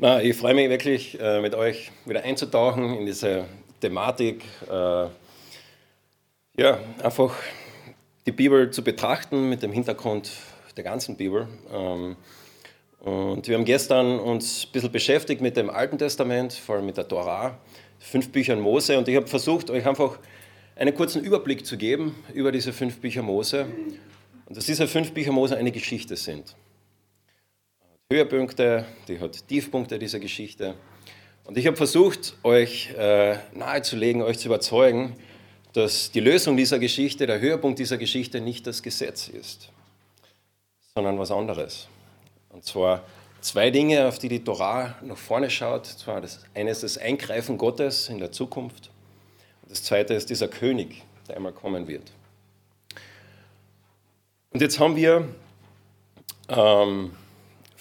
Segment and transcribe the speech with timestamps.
[0.00, 3.46] Na, ich freue mich wirklich, äh, mit euch wieder einzutauchen in diese
[3.80, 4.44] Thematik.
[4.70, 5.08] Äh,
[6.56, 7.34] ja, einfach
[8.24, 10.30] die Bibel zu betrachten mit dem Hintergrund
[10.76, 11.48] der ganzen Bibel.
[11.74, 12.14] Ähm,
[13.00, 16.96] und wir haben gestern uns ein bisschen beschäftigt mit dem Alten Testament, vor allem mit
[16.96, 17.58] der Torah,
[17.98, 18.96] fünf Büchern Mose.
[18.98, 20.20] Und ich habe versucht, euch einfach
[20.76, 23.66] einen kurzen Überblick zu geben über diese fünf Bücher Mose.
[24.46, 26.54] Und dass diese fünf Bücher Mose eine Geschichte sind.
[28.10, 30.74] Höhepunkte, die hat Tiefpunkte dieser Geschichte.
[31.44, 35.14] Und ich habe versucht, euch äh, nahezulegen, euch zu überzeugen,
[35.74, 39.68] dass die Lösung dieser Geschichte, der Höhepunkt dieser Geschichte nicht das Gesetz ist,
[40.94, 41.86] sondern was anderes.
[42.48, 43.04] Und zwar
[43.42, 45.84] zwei Dinge, auf die die Torah nach vorne schaut.
[45.84, 48.90] Zwar das eine ist das Eingreifen Gottes in der Zukunft.
[49.60, 52.10] Und das zweite ist dieser König, der einmal kommen wird.
[54.48, 55.28] Und jetzt haben wir
[56.48, 57.10] ähm,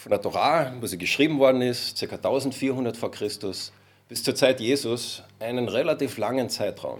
[0.07, 2.15] von der Torah, wo sie geschrieben worden ist, ca.
[2.15, 3.73] 1400 vor Christus,
[4.07, 6.99] bis zur Zeit Jesus, einen relativ langen Zeitraum.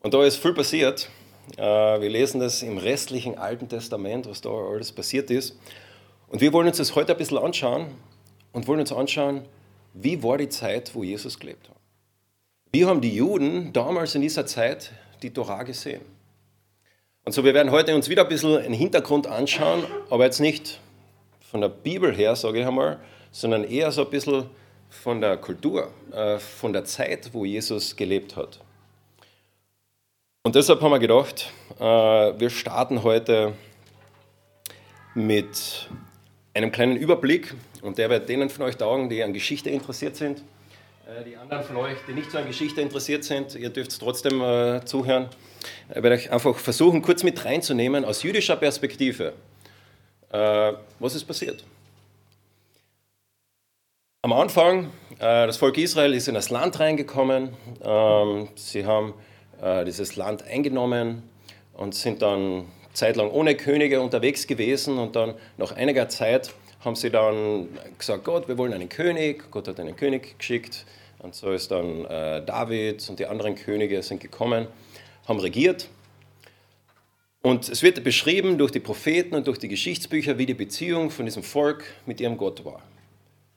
[0.00, 1.10] Und da ist viel passiert.
[1.58, 1.60] Äh,
[2.00, 5.58] wir lesen das im restlichen Alten Testament, was da alles passiert ist.
[6.28, 7.88] Und wir wollen uns das heute ein bisschen anschauen
[8.52, 9.42] und wollen uns anschauen,
[9.92, 11.76] wie war die Zeit, wo Jesus gelebt hat.
[12.72, 14.90] Wie haben die Juden damals in dieser Zeit
[15.22, 16.00] die Torah gesehen?
[17.26, 20.80] Und so, wir werden heute uns wieder ein bisschen einen Hintergrund anschauen, aber jetzt nicht
[21.54, 22.98] von der Bibel her, sage ich einmal,
[23.30, 24.46] sondern eher so ein bisschen
[24.90, 28.58] von der Kultur, äh, von der Zeit, wo Jesus gelebt hat.
[30.42, 33.52] Und deshalb haben wir gedacht, äh, wir starten heute
[35.14, 35.88] mit
[36.54, 40.42] einem kleinen Überblick und der wird denen von euch taugen, die an Geschichte interessiert sind.
[41.06, 44.42] Äh, die anderen von euch, die nicht so an Geschichte interessiert sind, ihr dürft trotzdem
[44.86, 45.28] zuhören.
[45.90, 49.34] Ich werde euch einfach versuchen, kurz mit reinzunehmen aus jüdischer Perspektive.
[50.34, 51.64] Äh, was ist passiert?
[54.22, 54.90] Am Anfang,
[55.20, 57.50] äh, das Volk Israel ist in das Land reingekommen.
[57.80, 59.14] Ähm, sie haben
[59.62, 61.22] äh, dieses Land eingenommen
[61.74, 64.98] und sind dann zeitlang ohne Könige unterwegs gewesen.
[64.98, 66.52] Und dann nach einiger Zeit
[66.84, 69.52] haben sie dann gesagt, Gott, wir wollen einen König.
[69.52, 70.84] Gott hat einen König geschickt.
[71.20, 74.66] Und so ist dann David und die anderen Könige sind gekommen,
[75.26, 75.88] haben regiert.
[77.44, 81.26] Und es wird beschrieben durch die Propheten und durch die Geschichtsbücher, wie die Beziehung von
[81.26, 82.82] diesem Volk mit ihrem Gott war.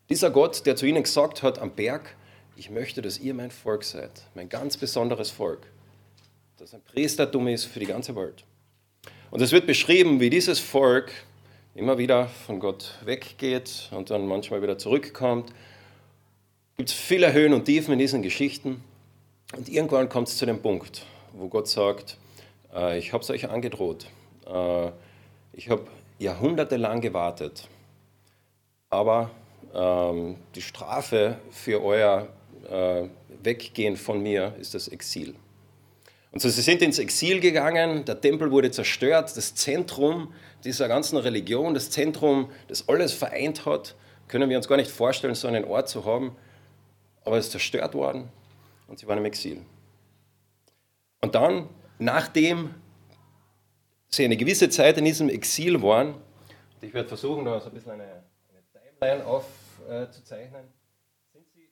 [0.10, 2.18] Dieser Gott, der zu ihnen gesagt hat am Berg,
[2.58, 5.68] ich möchte, dass ihr mein Volk seid, mein ganz besonderes Volk,
[6.58, 8.44] das ein Priestertum ist für die ganze Welt.
[9.32, 11.14] Und es wird beschrieben, wie dieses Volk
[11.74, 15.52] immer wieder von Gott weggeht und dann manchmal wieder zurückkommt.
[16.72, 18.84] Es gibt viele Höhen und Tiefen in diesen Geschichten.
[19.56, 22.18] Und irgendwann kommt es zu dem Punkt, wo Gott sagt,
[22.78, 24.08] äh, ich habe es euch angedroht.
[24.46, 24.92] Äh,
[25.54, 25.88] ich habe
[26.20, 27.68] jahrhundertelang gewartet.
[28.90, 29.32] Aber
[29.74, 32.28] ähm, die Strafe für euer
[32.70, 33.08] äh,
[33.44, 35.36] Weggehen von mir ist das Exil.
[36.32, 40.34] Und so, sie sind ins Exil gegangen, der Tempel wurde zerstört, das Zentrum
[40.64, 43.96] dieser ganzen Religion, das Zentrum, das alles vereint hat,
[44.28, 46.36] können wir uns gar nicht vorstellen, so einen Ort zu haben,
[47.24, 48.30] aber es ist zerstört worden
[48.88, 49.62] und sie waren im Exil.
[51.22, 52.74] Und dann nachdem
[54.10, 56.16] sie eine gewisse Zeit in diesem Exil waren,
[56.80, 58.22] und ich werde versuchen, da so ein bisschen eine, eine
[59.00, 61.70] Timeline aufzuzeichnen, äh, sind sie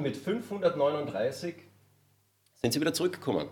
[0.00, 1.56] mit 539
[2.62, 3.48] sind sie wieder zurückgekommen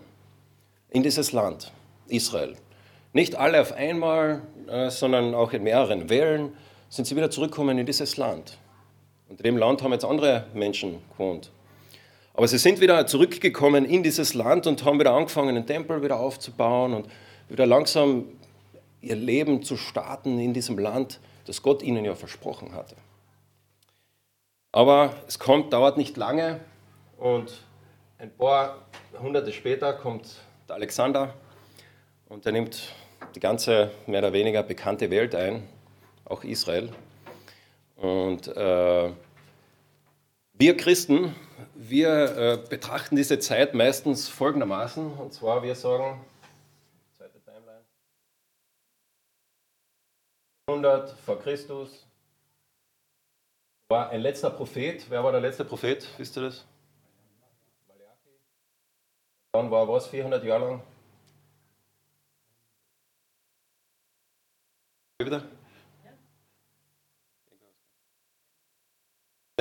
[0.89, 1.71] in dieses Land,
[2.07, 2.55] Israel.
[3.13, 6.57] Nicht alle auf einmal, äh, sondern auch in mehreren Wellen
[6.89, 8.57] sind sie wieder zurückgekommen in dieses Land.
[9.29, 11.51] Und in dem Land haben jetzt andere Menschen gewohnt.
[12.33, 16.19] Aber sie sind wieder zurückgekommen in dieses Land und haben wieder angefangen, den Tempel wieder
[16.19, 17.07] aufzubauen und
[17.49, 18.25] wieder langsam
[19.01, 22.95] ihr Leben zu starten in diesem Land, das Gott ihnen ja versprochen hatte.
[24.71, 26.61] Aber es kommt, dauert nicht lange
[27.17, 27.63] und
[28.19, 28.77] ein paar
[29.21, 30.27] Hunderte später kommt
[30.69, 31.33] der Alexander
[32.29, 32.93] und er nimmt
[33.35, 35.67] die ganze mehr oder weniger bekannte Welt ein,
[36.25, 36.89] auch Israel.
[37.97, 39.09] Und äh,
[40.53, 41.35] wir Christen,
[41.75, 46.23] wir äh, betrachten diese Zeit meistens folgendermaßen, und zwar wir sagen,
[47.17, 47.85] zweite Timeline,
[50.67, 52.05] 100 vor Christus
[53.89, 55.05] war ein letzter Prophet.
[55.09, 56.07] Wer war der letzte Prophet?
[56.17, 56.65] Wisst ihr das?
[57.87, 58.39] Malachi.
[59.51, 60.83] Dann war was 400 Jahre lang?
[65.19, 65.43] Wie wieder?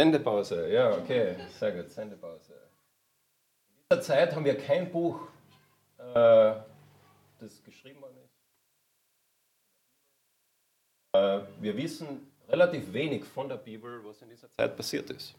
[0.00, 2.54] Sendepause, ja, okay, sehr gut, Sendepause.
[2.54, 5.28] In dieser Zeit haben wir kein Buch,
[5.98, 6.54] äh,
[7.38, 8.32] das geschrieben worden ist.
[11.12, 15.34] Äh, wir wissen relativ wenig von der Bibel, was in dieser Zeit passiert ist.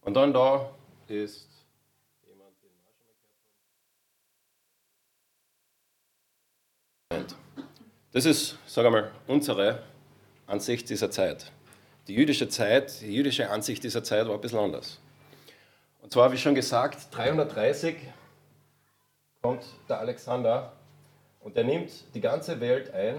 [0.00, 0.74] Und dann da
[1.06, 1.48] ist
[2.26, 3.14] jemand, den wir schon mal
[7.08, 7.36] gehört haben.
[8.10, 9.80] Das ist, sage ich mal, unsere
[10.48, 11.52] Ansicht dieser Zeit.
[12.08, 14.98] Die jüdische Zeit, die jüdische Ansicht dieser Zeit war ein bisschen anders.
[16.02, 17.96] Und zwar, wie schon gesagt, 330
[19.40, 20.72] kommt der Alexander
[21.40, 23.14] und er nimmt die ganze Welt ein,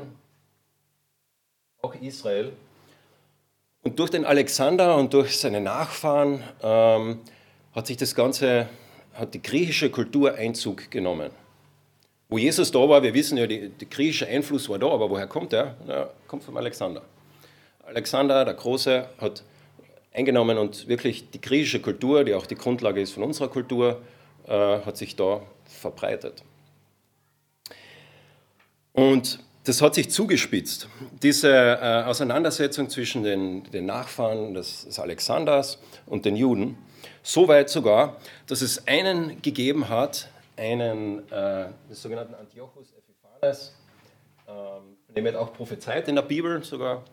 [1.82, 2.52] auch Israel.
[3.84, 7.22] Und durch den Alexander und durch seine Nachfahren ähm,
[7.74, 8.68] hat sich das Ganze,
[9.14, 11.32] hat die griechische Kultur Einzug genommen.
[12.30, 15.54] Wo Jesus da war, wir wissen ja, der griechische Einfluss war da, aber woher kommt
[15.54, 15.76] er?
[15.88, 17.02] Er kommt vom Alexander.
[17.86, 19.44] Alexander der Große hat
[20.14, 24.02] eingenommen und wirklich die griechische Kultur, die auch die Grundlage ist von unserer Kultur,
[24.48, 26.44] äh, hat sich da verbreitet.
[28.94, 30.88] Und das hat sich zugespitzt.
[31.22, 36.78] Diese äh, Auseinandersetzung zwischen den, den Nachfahren des, des, Alexanders und den Juden,
[37.22, 43.74] so weit sogar, dass es einen gegeben hat, einen äh, des sogenannten Antiochus Epiphanes,
[44.48, 47.04] ähm, dem wird auch prophezeit in der Bibel sogar.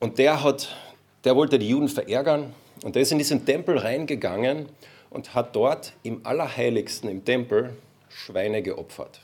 [0.00, 0.76] Und der, hat,
[1.24, 2.54] der wollte die Juden verärgern
[2.84, 4.68] und der ist in diesen Tempel reingegangen
[5.10, 7.76] und hat dort im Allerheiligsten im Tempel
[8.08, 9.20] Schweine geopfert.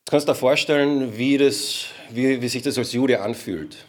[0.00, 3.86] Jetzt kannst du dir vorstellen, wie, das, wie, wie sich das als Jude anfühlt.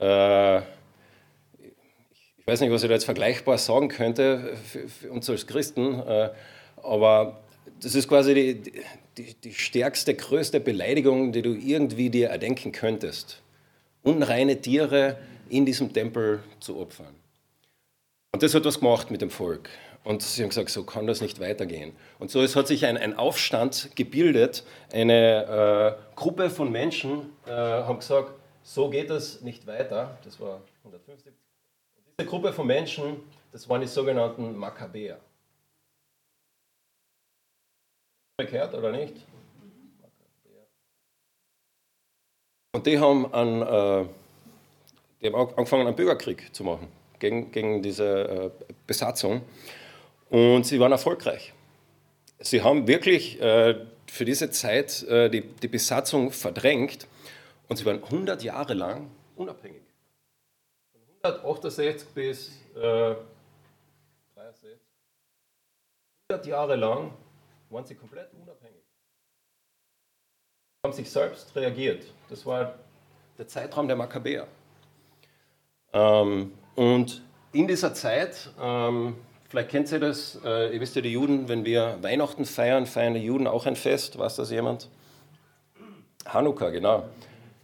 [0.00, 5.46] Äh, ich weiß nicht, was ich da jetzt vergleichbar sagen könnte für, für uns als
[5.46, 6.30] Christen, äh,
[6.82, 7.40] aber
[7.80, 8.72] das ist quasi die,
[9.16, 13.42] die, die stärkste, größte Beleidigung, die du irgendwie dir erdenken könntest.
[14.02, 15.18] Unreine Tiere
[15.48, 17.14] in diesem Tempel zu opfern.
[18.32, 19.68] Und das hat was gemacht mit dem Volk.
[20.04, 21.92] Und sie haben gesagt, so kann das nicht weitergehen.
[22.18, 24.64] Und so es hat sich ein, ein Aufstand gebildet.
[24.92, 28.32] Eine äh, Gruppe von Menschen äh, haben gesagt,
[28.62, 30.18] so geht das nicht weiter.
[30.24, 31.32] Das war 150.
[31.94, 33.22] Und diese Gruppe von Menschen,
[33.52, 35.20] das waren die sogenannten Makkabäer.
[38.38, 39.14] Gehört oder nicht?
[42.74, 44.06] Und die haben, an, äh,
[45.20, 46.88] die haben angefangen, einen Bürgerkrieg zu machen
[47.18, 49.42] gegen, gegen diese äh, Besatzung.
[50.30, 51.52] Und sie waren erfolgreich.
[52.40, 57.06] Sie haben wirklich äh, für diese Zeit äh, die, die Besatzung verdrängt
[57.68, 59.82] und sie waren 100 Jahre lang unabhängig.
[60.92, 61.02] Von
[61.42, 63.14] 168 bis äh,
[64.34, 64.78] 63.
[66.30, 67.12] 100 Jahre lang
[67.68, 68.81] waren sie komplett unabhängig.
[70.84, 72.02] Haben sich selbst reagiert.
[72.28, 72.74] Das war
[73.38, 74.48] der Zeitraum der Makkabäer.
[75.92, 79.14] Ähm, und in dieser Zeit, ähm,
[79.48, 83.14] vielleicht kennt ihr das, äh, ihr wisst ja, die Juden, wenn wir Weihnachten feiern, feiern
[83.14, 84.18] die Juden auch ein Fest.
[84.18, 84.88] Weiß das jemand?
[86.26, 87.04] Hanukkah, genau.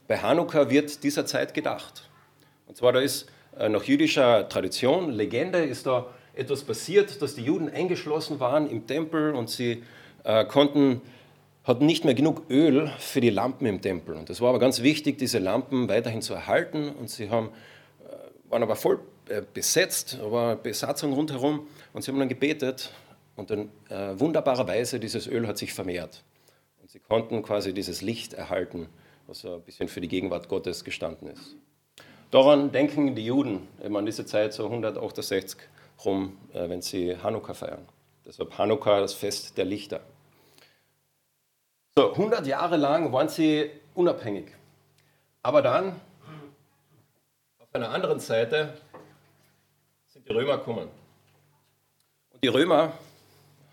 [0.07, 2.09] Bei Hanukkah wird dieser Zeit gedacht.
[2.69, 3.29] Und zwar, da ist
[3.59, 8.87] äh, nach jüdischer Tradition, Legende, ist da etwas passiert, dass die Juden eingeschlossen waren im
[8.87, 9.83] Tempel und sie
[10.23, 11.01] äh, konnten,
[11.69, 14.17] hatten nicht mehr genug Öl für die Lampen im Tempel.
[14.17, 16.89] Und es war aber ganz wichtig, diese Lampen weiterhin zu erhalten.
[16.89, 17.51] Und sie haben
[18.49, 22.93] waren aber voll äh, besetzt, war Besatzung rundherum und sie haben dann gebetet
[23.37, 26.25] und dann äh, wunderbarerweise dieses Öl hat sich vermehrt.
[26.81, 28.89] Und sie konnten quasi dieses Licht erhalten,
[29.27, 31.57] was ein bisschen für die Gegenwart Gottes gestanden ist.
[32.31, 35.59] Daran denken die Juden eben an diese Zeit so 168
[36.05, 37.87] rum, äh, wenn sie Hanukkah feiern.
[38.27, 40.01] Deshalb Hanukkah, das Fest der Lichter.
[41.99, 44.45] So, 100 Jahre lang waren sie unabhängig.
[45.43, 46.01] Aber dann
[47.59, 48.75] auf einer anderen Seite
[50.07, 50.89] sind die Römer gekommen.
[52.31, 52.93] Und die Römer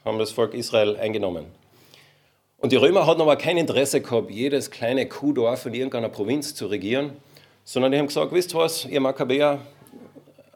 [0.04, 1.46] haben das Volk Israel eingenommen.
[2.58, 6.66] Und die Römer hatten aber kein Interesse gehabt, jedes kleine Kuhdorf in irgendeiner Provinz zu
[6.66, 7.16] regieren,
[7.64, 9.60] sondern die haben gesagt, wisst ihr was, ihr Makkabäer,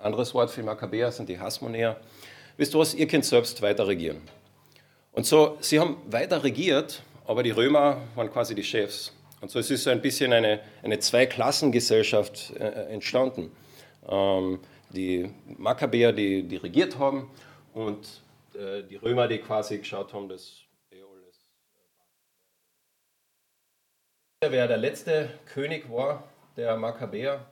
[0.01, 1.97] anderes Wort für Makkabäer sind die Hasmonäer,
[2.57, 4.23] wisst ihr was, ihr könnt selbst weiter regieren.
[5.11, 9.15] Und so, sie haben weiter regiert, aber die Römer waren quasi die Chefs.
[9.39, 13.51] Und so ist es so ein bisschen eine, eine Zweiklassengesellschaft äh, entstanden.
[14.07, 14.59] Ähm,
[14.89, 17.29] die Makkabäer, die, die regiert haben
[17.75, 18.23] und
[18.55, 21.45] äh, die Römer, die quasi geschaut haben, dass eh alles
[24.41, 26.23] äh, Wer der letzte König war,
[26.57, 27.45] der Makkabäer,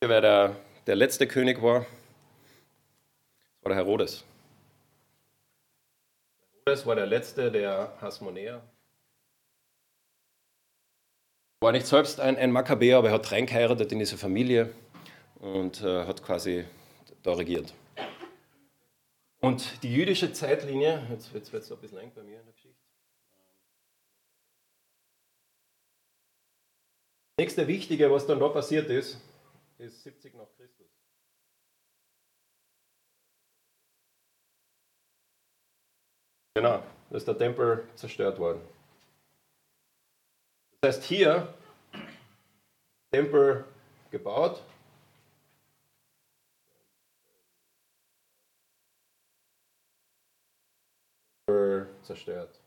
[0.00, 0.56] wer der
[0.88, 1.84] der letzte König war,
[3.60, 4.24] war der Herodes.
[6.64, 8.62] Herodes war der letzte der Hasmonäer.
[11.60, 14.72] War nicht selbst ein, ein Makkabäer, aber er hat reingeheiratet in diese Familie
[15.40, 16.64] und äh, hat quasi
[17.22, 17.74] da regiert.
[19.40, 22.80] Und die jüdische Zeitlinie, jetzt wird es ein bisschen eng bei mir in der Geschichte.
[27.36, 29.20] Das nächste Wichtige, was dann da passiert ist,
[29.78, 30.90] ist 70 nach Christus.
[36.54, 38.60] Genau, da ist der Tempel zerstört worden.
[40.80, 41.54] Das heißt, hier
[43.12, 43.64] Tempel
[44.10, 44.62] gebaut.
[52.02, 52.60] Zerstört.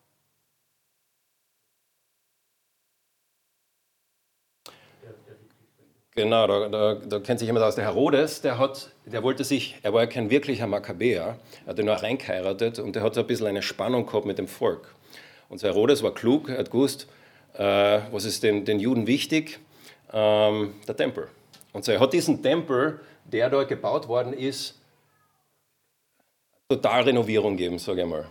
[6.14, 7.76] Genau, da, da, da, kennt sich jemand aus.
[7.76, 11.78] Der Herodes, der, hat, der wollte sich, er war ja kein wirklicher Makkabäer, er hat
[11.78, 14.94] nur reingeheiratet und der hat ein bisschen eine Spannung gehabt mit dem Volk.
[15.48, 17.08] Und der Herodes war klug, er hat gewusst,
[17.54, 19.60] äh, was ist den, den Juden wichtig?
[20.12, 21.30] Ähm, der Tempel.
[21.72, 24.82] Und so, er hat diesen Tempel, der dort gebaut worden ist,
[26.68, 28.26] total Renovierung gegeben, sage ich mal.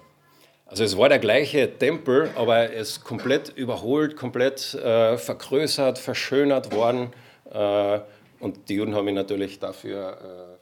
[0.67, 6.73] Also es war der gleiche Tempel, aber er ist komplett überholt, komplett äh, vergrößert, verschönert
[6.73, 7.13] worden.
[7.51, 8.01] Äh,
[8.41, 10.59] und die Juden haben ihn natürlich dafür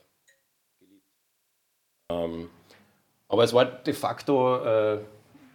[0.80, 1.04] äh, geliebt.
[2.10, 2.50] Ähm,
[3.28, 4.98] aber es war de facto äh,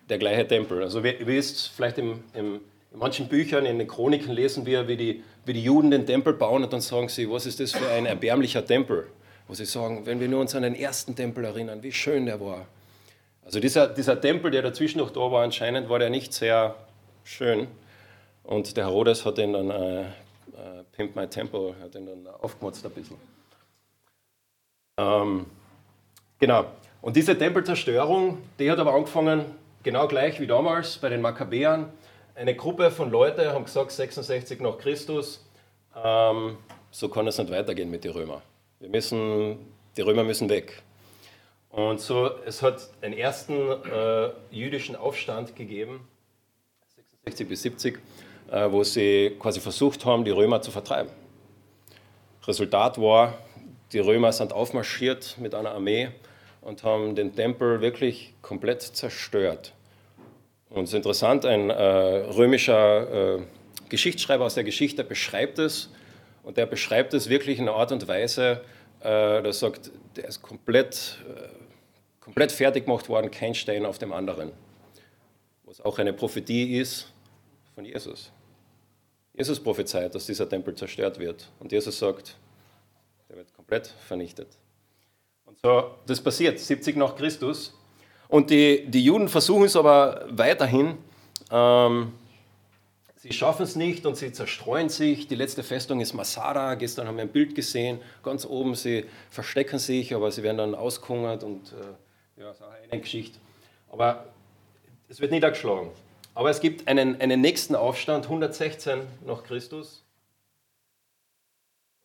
[0.10, 0.84] der gleiche Tempel.
[0.84, 2.62] Also ihr wisst, vielleicht im, im,
[2.92, 6.34] in manchen Büchern, in den Chroniken lesen wir, wie die, wie die Juden den Tempel
[6.34, 9.08] bauen und dann sagen sie, was ist das für ein erbärmlicher Tempel?
[9.48, 12.40] Wo sie sagen, wenn wir nur uns an den ersten Tempel erinnern, wie schön der
[12.40, 12.68] war.
[13.44, 16.76] Also dieser, dieser Tempel, der dazwischen noch da war, anscheinend war der nicht sehr
[17.24, 17.68] schön.
[18.44, 20.06] Und der Herodes hat ihn dann äh,
[20.56, 23.18] äh, Pimp My Temple hat ihn dann aufgemotzt ein bisschen.
[24.98, 25.46] Ähm,
[26.40, 26.66] genau.
[27.02, 29.46] Und diese Tempelzerstörung, die hat aber angefangen,
[29.84, 31.92] genau gleich wie damals bei den Makkabäern.
[32.36, 35.46] Eine Gruppe von Leuten haben gesagt, 66 nach Christus,
[35.96, 36.58] ähm,
[36.92, 38.42] so kann es nicht weitergehen mit den Römern.
[38.80, 39.58] Wir müssen,
[39.98, 40.82] die Römer müssen weg.
[41.70, 46.08] Und so, es hat einen ersten äh, jüdischen Aufstand gegeben,
[47.26, 48.00] 66 bis 70, äh,
[48.70, 51.10] wo sie quasi versucht haben, die Römer zu vertreiben.
[52.46, 53.38] Resultat war,
[53.94, 56.10] die Römer sind aufmarschiert mit einer Armee
[56.62, 59.74] und haben den Tempel wirklich komplett zerstört.
[60.70, 63.42] Und es ist interessant, ein äh, römischer äh,
[63.90, 65.92] Geschichtsschreiber aus der Geschichte beschreibt es
[66.44, 68.62] und der beschreibt es wirklich in einer Art und Weise,
[69.02, 71.48] äh, der sagt, der ist komplett, äh,
[72.20, 74.52] komplett fertig gemacht worden, kein Stein auf dem anderen.
[75.66, 77.12] Was auch eine Prophetie ist
[77.76, 78.32] von Jesus.
[79.34, 81.50] Jesus prophezeit, dass dieser Tempel zerstört wird.
[81.60, 82.38] Und Jesus sagt,
[83.30, 84.48] der wird komplett vernichtet.
[85.46, 87.74] Und so, das passiert 70 nach Christus.
[88.28, 90.98] Und die, die Juden versuchen es aber weiterhin.
[91.52, 92.14] Ähm,
[93.16, 95.28] sie schaffen es nicht und sie zerstreuen sich.
[95.28, 96.76] Die letzte Festung ist Masada.
[96.76, 98.76] Gestern haben wir ein Bild gesehen, ganz oben.
[98.76, 103.02] Sie verstecken sich, aber sie werden dann auskungert und äh, ja, das ist auch eine
[103.02, 103.40] Geschichte.
[103.92, 104.26] Aber
[105.10, 105.90] es wird niedergeschlagen.
[106.36, 110.04] Aber es gibt einen, einen nächsten Aufstand, 116 nach Christus.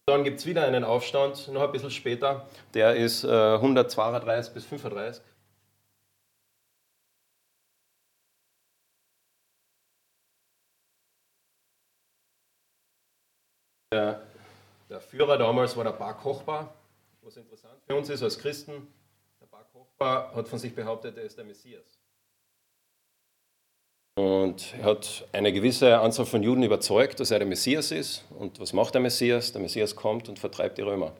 [0.06, 4.64] Dann gibt es wieder einen Aufstand, noch ein bisschen später, der ist äh, 132 bis
[4.64, 5.22] 35.
[13.90, 14.22] Der,
[14.90, 16.74] der, Führer damals war der Bar Kochba,
[17.22, 18.86] was interessant für uns ist als Christen.
[19.40, 21.97] Der Bar Kochba hat von sich behauptet, er ist der Messias.
[24.18, 28.24] Und er hat eine gewisse Anzahl von Juden überzeugt, dass er der Messias ist.
[28.36, 29.52] Und was macht der Messias?
[29.52, 31.12] Der Messias kommt und vertreibt die Römer.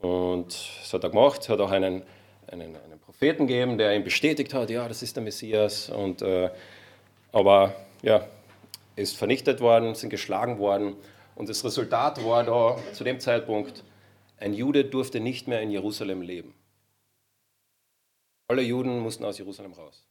[0.00, 2.02] Und das hat er gemacht, hat auch einen,
[2.48, 5.88] einen, einen Propheten gegeben, der ihm bestätigt hat, ja, das ist der Messias.
[5.88, 6.50] Und, äh,
[7.30, 8.26] aber ja,
[8.96, 10.96] ist vernichtet worden, sind geschlagen worden.
[11.36, 13.84] Und das Resultat war da zu dem Zeitpunkt,
[14.38, 16.54] ein Jude durfte nicht mehr in Jerusalem leben.
[18.48, 20.07] Alle Juden mussten aus Jerusalem raus.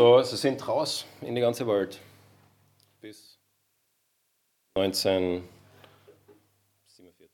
[0.00, 1.98] So, sie sind raus in die ganze Welt.
[3.00, 3.36] Bis
[4.76, 7.28] 1947.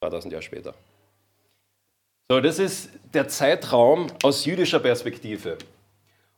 [0.00, 0.74] 2000 Jahre später.
[2.28, 5.58] So, das ist der Zeitraum aus jüdischer Perspektive.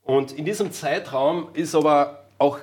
[0.03, 2.59] Und in diesem Zeitraum ist aber auch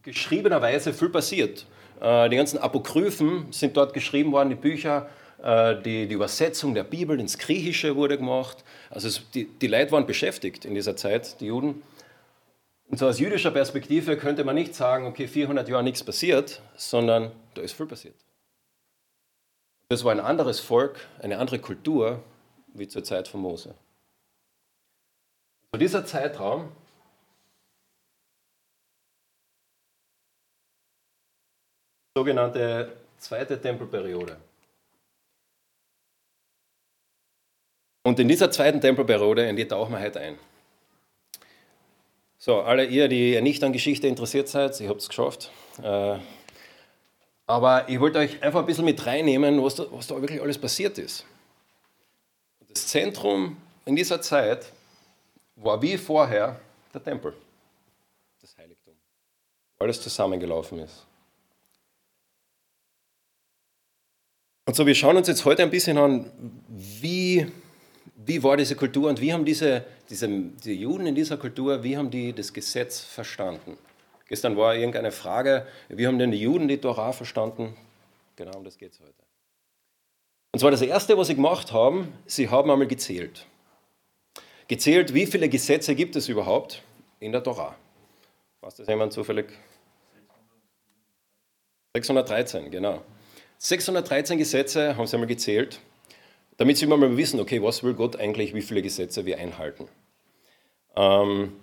[0.00, 1.66] geschriebenerweise viel passiert.
[2.00, 5.10] Äh, die ganzen Apokryphen sind dort geschrieben worden, die Bücher
[5.42, 8.62] die, die, Übersetzung der Bibel ins Griechische wurde gemacht.
[8.90, 11.82] Also es, die, die Leute waren beschäftigt in dieser Zeit, die Juden.
[12.88, 17.32] Und so aus jüdischer Perspektive könnte man nicht sagen, okay, 400 Jahre nichts passiert, sondern
[17.54, 18.16] da ist viel passiert.
[19.88, 22.22] Das war ein anderes Volk, eine andere Kultur
[22.74, 23.74] wie zur Zeit von Mose.
[25.72, 26.70] So dieser Zeitraum
[32.16, 34.36] sogenannte zweite Tempelperiode.
[38.02, 40.38] Und in dieser zweiten Tempelperiode, in die tauchen wir heute ein.
[42.38, 45.50] So, alle ihr, die nicht an Geschichte interessiert seid, ihr habt es geschafft.
[45.82, 46.18] Äh,
[47.46, 50.56] aber ich wollte euch einfach ein bisschen mit reinnehmen, was da, was da wirklich alles
[50.56, 51.26] passiert ist.
[52.68, 54.72] Das Zentrum in dieser Zeit
[55.56, 56.60] war wie vorher
[56.94, 57.34] der Tempel,
[58.40, 58.94] das Heiligtum,
[59.76, 61.06] wo alles zusammengelaufen ist.
[64.64, 66.30] Und so, wir schauen uns jetzt heute ein bisschen an,
[66.68, 67.50] wie,
[68.30, 71.96] wie war diese Kultur und wie haben diese, diese die Juden in dieser Kultur, wie
[71.96, 73.76] haben die das Gesetz verstanden?
[74.28, 77.76] Gestern war irgendeine Frage, wie haben denn die Juden die Torah verstanden?
[78.36, 79.24] Genau um das geht es heute.
[80.52, 83.46] Und zwar das Erste, was sie gemacht haben, sie haben einmal gezählt.
[84.68, 86.84] Gezählt, wie viele Gesetze gibt es überhaupt
[87.18, 87.74] in der Torah?
[88.60, 89.46] Was das jemand zufällig?
[91.96, 93.02] 613, genau.
[93.58, 95.80] 613 Gesetze haben sie einmal gezählt,
[96.60, 99.88] damit sie mal wissen, okay, was will Gott eigentlich, wie viele Gesetze wir einhalten.
[100.94, 101.54] Ähm,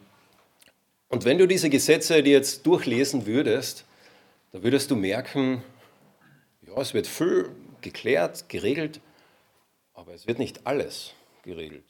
[1.10, 3.86] und wenn du diese Gesetze dir jetzt durchlesen würdest,
[4.52, 5.62] dann würdest du merken,
[6.66, 7.48] ja, es wird viel
[7.82, 9.00] geklärt, geregelt,
[9.94, 11.14] aber es wird nicht alles
[11.44, 11.86] geregelt.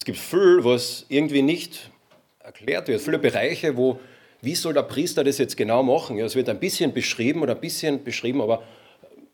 [0.00, 1.92] Es gibt viel, was irgendwie nicht
[2.40, 4.00] erklärt wird, viele Bereiche, wo,
[4.42, 6.18] wie soll der Priester das jetzt genau machen?
[6.18, 8.64] Ja, es wird ein bisschen beschrieben oder ein bisschen beschrieben, aber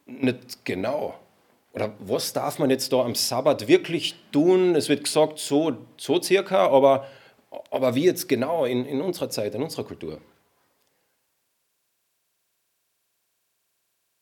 [0.04, 1.18] nicht genau.
[1.74, 4.76] Oder was darf man jetzt da am Sabbat wirklich tun?
[4.76, 7.06] Es wird gesagt, so, so circa, aber
[7.70, 10.20] aber wie jetzt genau in, in unserer Zeit, in unserer Kultur?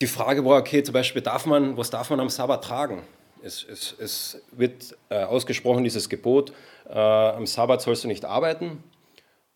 [0.00, 3.02] Die Frage war, okay, zum Beispiel, darf man, was darf man am Sabbat tragen?
[3.42, 6.52] Es, es, es wird äh, ausgesprochen, dieses Gebot,
[6.88, 8.82] äh, am Sabbat sollst du nicht arbeiten.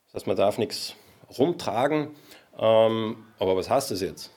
[0.07, 0.95] Das heißt, man darf nichts
[1.37, 2.15] rumtragen.
[2.59, 4.31] Ähm, aber was heißt das jetzt?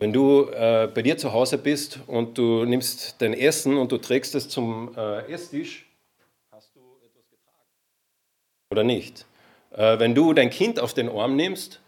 [0.00, 3.98] Wenn du äh, bei dir zu Hause bist und du nimmst dein Essen und du
[3.98, 5.86] trägst es zum äh, Esstisch,
[8.70, 9.26] oder nicht.
[9.72, 11.80] Äh, wenn du dein Kind auf den Arm nimmst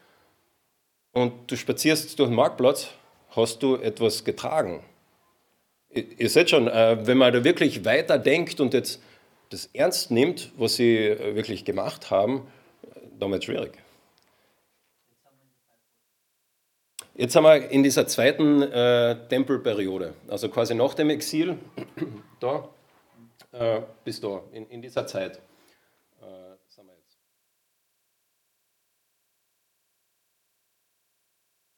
[1.13, 2.89] und du spazierst durch den Marktplatz,
[3.31, 4.85] hast du etwas getragen.
[5.89, 9.01] Ihr seht schon, äh, wenn man da wirklich weiter denkt und jetzt
[9.49, 12.47] das ernst nimmt, was sie äh, wirklich gemacht haben,
[13.19, 13.82] dann wird es schwierig.
[17.15, 21.59] Jetzt sind wir in dieser zweiten äh, Tempelperiode, also quasi nach dem Exil,
[22.41, 22.69] da
[23.53, 25.41] äh, bis da, in, in dieser Zeit.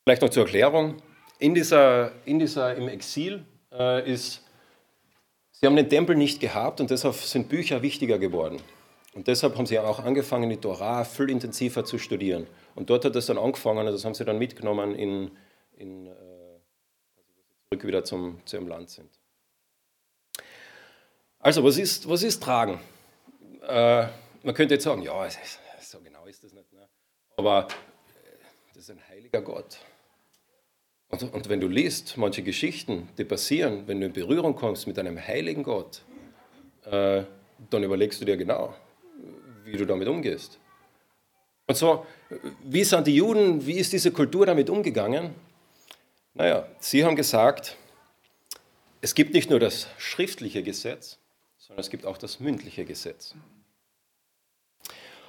[0.06, 0.96] Vielleicht noch zur Erklärung.
[1.38, 3.42] In dieser, in dieser im Exil
[3.72, 4.42] äh, ist,
[5.50, 8.60] sie haben den Tempel nicht gehabt und deshalb sind Bücher wichtiger geworden.
[9.14, 12.46] Und deshalb haben sie auch angefangen, die Torah viel intensiver zu studieren.
[12.74, 15.30] Und dort hat es dann angefangen, und das haben sie dann mitgenommen, in,
[15.76, 16.10] in, äh,
[17.68, 19.10] zurück wieder zum, zu ihrem Land sind.
[21.38, 22.80] Also, was ist, was ist Tragen?
[23.62, 24.06] Äh,
[24.42, 25.28] man könnte jetzt sagen, ja,
[25.80, 26.72] so genau ist das nicht.
[26.72, 26.88] Ne?
[27.36, 29.78] Aber äh, das ist ein heiliger Gott.
[31.10, 34.98] Und, und, wenn du liest, manche Geschichten, die passieren, wenn du in Berührung kommst mit
[34.98, 36.02] einem heiligen Gott,
[36.84, 37.22] äh,
[37.70, 38.74] dann überlegst du dir genau,
[39.64, 40.58] wie du damit umgehst.
[41.66, 42.06] Und so,
[42.62, 45.34] wie sind die Juden, wie ist diese Kultur damit umgegangen?
[46.34, 47.76] Naja, sie haben gesagt,
[49.00, 51.18] es gibt nicht nur das schriftliche Gesetz,
[51.58, 53.34] sondern es gibt auch das mündliche Gesetz.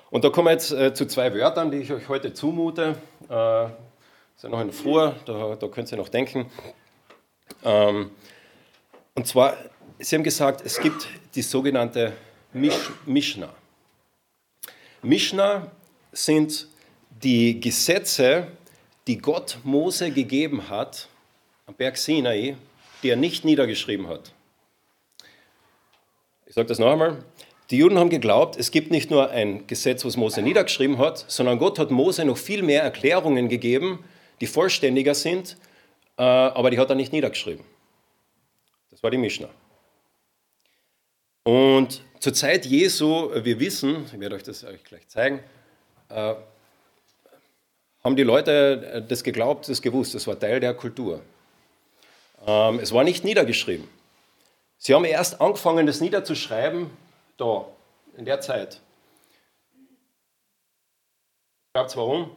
[0.09, 2.97] Und da kommen wir jetzt äh, zu zwei Wörtern, die ich euch heute zumute.
[3.29, 6.49] Äh, ist ja noch ein Vor, da, da könnt ihr noch denken.
[7.63, 8.11] Ähm,
[9.13, 9.57] und zwar,
[9.99, 12.13] Sie haben gesagt, es gibt die sogenannte
[12.51, 13.53] Mish Mishnah.
[15.01, 15.71] Mishnah
[16.15, 16.67] sind
[17.23, 18.47] die Gesetze,
[19.07, 21.07] die Gott Mose gegeben hat
[21.65, 22.55] am Berg Sinai,
[23.03, 24.31] die er nicht niedergeschrieben hat.
[26.45, 27.23] Ich sage das noch einmal.
[27.71, 31.57] Die Juden haben geglaubt, es gibt nicht nur ein Gesetz, was Mose niedergeschrieben hat, sondern
[31.57, 34.03] Gott hat Mose noch viel mehr Erklärungen gegeben,
[34.39, 35.57] die vollständiger sind,
[36.17, 37.65] äh, aber die hat er nicht niedergeschrieben.
[38.91, 39.49] Das war die Mishnah.
[41.43, 45.39] Und zur Zeit Jesu, wir wissen, ich werde euch das euch gleich zeigen,
[46.09, 46.35] äh,
[48.03, 51.21] haben die Leute das geglaubt, das gewusst, das war Teil der Kultur.
[52.45, 53.87] Ähm, es war nicht niedergeschrieben.
[54.77, 56.91] Sie haben erst angefangen, das niederzuschreiben,
[57.37, 57.65] da,
[58.17, 58.81] in der Zeit.
[61.73, 62.31] Glaubt ihr warum?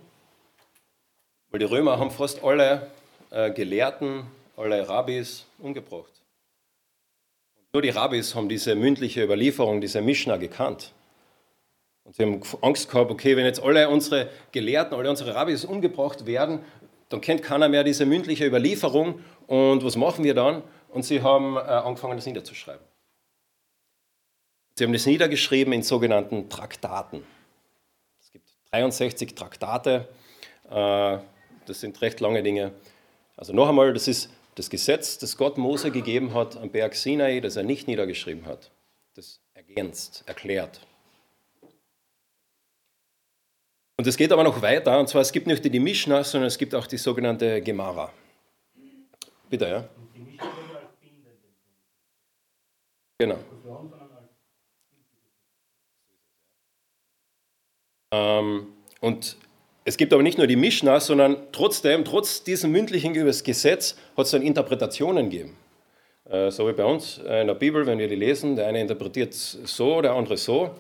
[1.50, 2.90] Weil die Römer haben fast alle
[3.30, 4.26] äh, Gelehrten,
[4.56, 6.12] alle Rabbis umgebracht.
[7.72, 10.92] Nur die Rabbis haben diese mündliche Überlieferung, diese Mishnah gekannt.
[12.08, 16.24] Und sie haben Angst gehabt, okay, wenn jetzt alle unsere Gelehrten, alle unsere Rabbis umgebracht
[16.24, 16.60] werden,
[17.10, 19.20] dann kennt keiner mehr diese mündliche Überlieferung.
[19.46, 20.62] Und was machen wir dann?
[20.88, 22.82] Und sie haben äh, angefangen, das niederzuschreiben.
[24.74, 27.24] Sie haben das niedergeschrieben in sogenannten Traktaten.
[28.22, 30.08] Es gibt 63 Traktate,
[30.70, 31.18] äh,
[31.66, 32.72] das sind recht lange Dinge.
[33.36, 37.40] Also noch einmal, das ist das Gesetz, das Gott Mose gegeben hat am Berg Sinai,
[37.40, 38.70] das er nicht niedergeschrieben hat.
[39.14, 40.80] Das ergänzt, erklärt.
[43.98, 46.46] Und es geht aber noch weiter, und zwar es gibt nicht nur die Mishnah, sondern
[46.46, 48.12] es gibt auch die sogenannte Gemara.
[49.50, 49.88] Bitte, ja?
[53.18, 53.38] Genau.
[58.12, 58.68] Ähm,
[59.00, 59.36] und
[59.84, 64.30] es gibt aber nicht nur die Mishnah, sondern trotzdem, trotz diesem mündlichen Gesetz, hat es
[64.30, 65.56] dann Interpretationen gegeben.
[66.30, 69.34] Äh, so wie bei uns in der Bibel, wenn wir die lesen, der eine interpretiert
[69.34, 70.70] so, der andere so.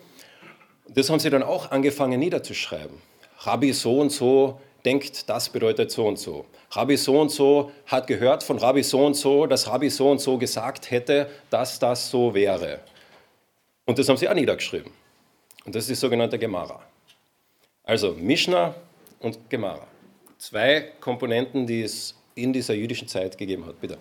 [0.88, 2.96] Das haben sie dann auch angefangen niederzuschreiben.
[3.40, 6.46] Rabbi so und so denkt, das bedeutet so und so.
[6.70, 10.20] Rabbi so und so hat gehört von Rabbi so und so, dass Rabbi so und
[10.20, 12.80] so gesagt hätte, dass das so wäre.
[13.86, 14.92] Und das haben sie auch niedergeschrieben.
[15.64, 16.80] Und das ist die sogenannte Gemara.
[17.84, 18.74] Also Mishnah
[19.20, 19.86] und Gemara.
[20.38, 23.80] Zwei Komponenten, die es in dieser jüdischen Zeit gegeben hat.
[23.80, 23.98] Bitte.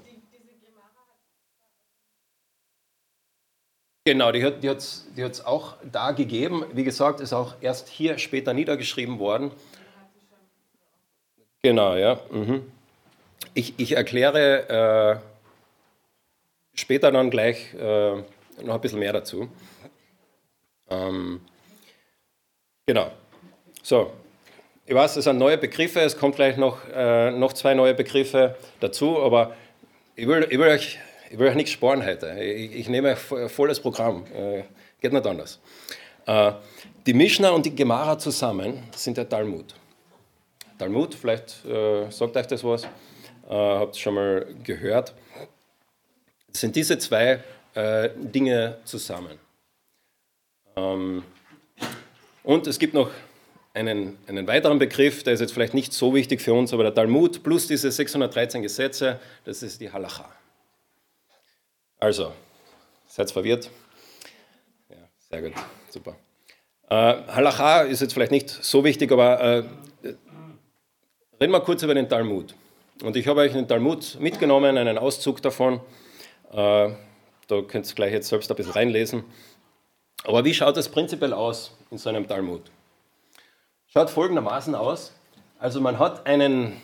[4.07, 6.63] Genau, die hat es die die auch da gegeben.
[6.71, 9.51] Wie gesagt, ist auch erst hier später niedergeschrieben worden.
[11.61, 12.17] Genau, ja.
[12.31, 12.71] Mhm.
[13.53, 18.15] Ich, ich erkläre äh, später dann gleich äh,
[18.63, 19.49] noch ein bisschen mehr dazu.
[20.89, 21.41] Ähm,
[22.85, 23.11] genau.
[23.83, 24.13] So,
[24.85, 28.55] ich weiß, es sind neue Begriffe, es kommt gleich noch, äh, noch zwei neue Begriffe
[28.79, 29.53] dazu, aber
[30.15, 30.97] ich will, ich will, euch,
[31.29, 32.39] ich will euch nichts sparen heute.
[32.41, 34.63] Ich, ich nehme volles Programm, äh,
[35.01, 35.59] geht nicht anders.
[36.25, 36.53] Äh,
[37.05, 39.75] die Mishnah und die Gemara zusammen sind der Talmud.
[40.77, 42.87] Talmud, vielleicht äh, sagt euch das was, äh,
[43.49, 45.13] habt ihr schon mal gehört.
[46.51, 49.37] Sind diese zwei äh, Dinge zusammen.
[50.75, 51.23] Ähm,
[52.43, 53.09] und es gibt noch
[53.73, 56.93] einen, einen weiteren Begriff, der ist jetzt vielleicht nicht so wichtig für uns, aber der
[56.93, 60.29] Talmud plus diese 613 Gesetze, das ist die Halacha.
[61.99, 62.33] Also,
[63.07, 63.69] seid verwirrt?
[64.89, 64.97] Ja,
[65.29, 65.53] sehr gut,
[65.89, 66.15] super.
[66.89, 66.95] Äh,
[67.27, 69.63] Halacha ist jetzt vielleicht nicht so wichtig, aber äh,
[71.41, 72.55] reden wir kurz über den Talmud.
[73.03, 75.81] Und ich habe euch den Talmud mitgenommen, einen Auszug davon.
[76.51, 76.91] Äh,
[77.47, 79.23] da könnt ihr gleich jetzt selbst ein bisschen reinlesen.
[80.23, 82.61] Aber wie schaut das prinzipiell aus in so einem Talmud?
[83.97, 85.11] schaut folgendermaßen aus.
[85.57, 86.79] Also man hat einen,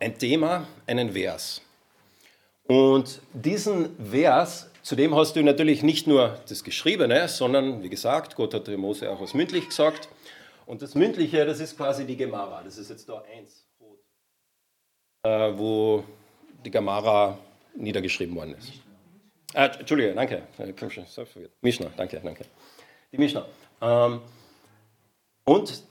[0.00, 1.62] ein Thema, einen Vers.
[2.68, 8.36] Und diesen Vers, zu dem hast du natürlich nicht nur das Geschriebene, sondern wie gesagt,
[8.36, 10.08] Gott hat Mose auch was mündlich gesagt.
[10.66, 12.62] Und das Mündliche, das ist quasi die Gemara.
[12.62, 13.66] Das ist jetzt da eins,
[15.24, 16.04] äh, wo
[16.64, 17.38] die Gemara
[17.74, 18.72] niedergeschrieben worden ist.
[19.54, 20.42] Ah, Entschuldige, danke.
[21.62, 22.44] Mishnah, danke, danke.
[23.10, 23.46] Die Mishnah.
[23.80, 24.20] Ähm,
[25.44, 25.82] und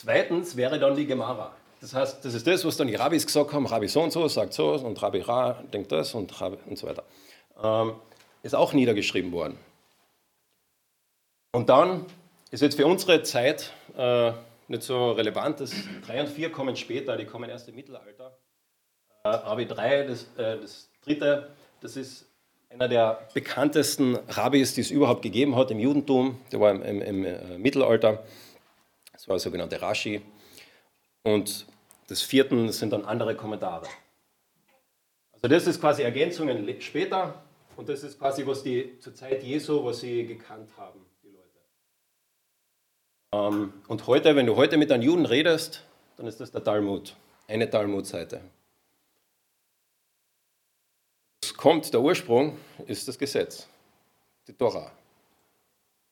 [0.00, 1.56] Zweitens wäre dann die Gemara.
[1.80, 4.26] Das heißt, das ist das, was dann die Rabbis gesagt haben, Rabbi so und so
[4.28, 7.04] sagt so und Rabbi Ra denkt das und, Rabbi und so weiter.
[7.62, 7.94] Ähm,
[8.42, 9.58] ist auch niedergeschrieben worden.
[11.52, 12.06] Und dann
[12.50, 14.32] ist jetzt für unsere Zeit äh,
[14.68, 15.72] nicht so relevant, das
[16.06, 18.36] 3 und 4 kommen später, die kommen erst im Mittelalter.
[19.24, 22.26] Äh, Rabbi 3, das, äh, das dritte, das ist
[22.70, 27.02] einer der bekanntesten Rabbis, die es überhaupt gegeben hat im Judentum, der war im, im,
[27.02, 28.24] im äh, Mittelalter.
[29.12, 30.20] Das war der sogenannte Rashi.
[31.34, 31.66] Und
[32.06, 33.86] das vierte sind dann andere Kommentare.
[35.32, 37.42] Also das ist quasi Ergänzungen später
[37.76, 41.58] und das ist quasi, was die zur Zeit Jesu, was sie gekannt haben, die Leute.
[43.32, 45.84] Ähm, und heute, wenn du heute mit einem Juden redest,
[46.16, 47.14] dann ist das der Talmud,
[47.46, 48.40] eine Talmud-Seite.
[51.42, 53.68] Es kommt, der Ursprung ist das Gesetz,
[54.46, 54.90] die Tora.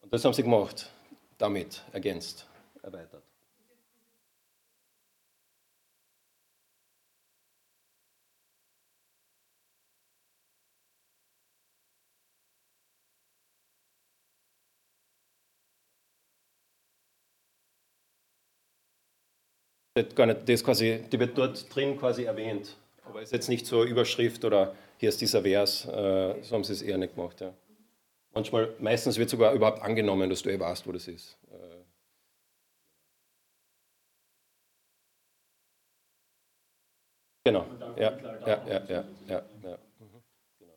[0.03, 0.91] Und das haben sie gemacht,
[1.39, 2.47] damit ergänzt
[2.83, 3.26] erweitert.
[19.97, 24.45] Das ist quasi, die wird dort drin quasi erwähnt, aber ist jetzt nicht so Überschrift
[24.45, 27.41] oder hier ist dieser Vers, äh, so haben sie es eher nicht gemacht.
[27.41, 27.55] Ja.
[28.35, 31.39] Manchmal, meistens wird sogar überhaupt angenommen, dass du eh weißt, wo das ist.
[37.47, 37.65] Genau.
[37.97, 38.13] Ja,
[38.45, 39.79] ja, ja, ja, ja, ja.
[40.01, 40.23] Mhm.
[40.59, 40.75] Genau.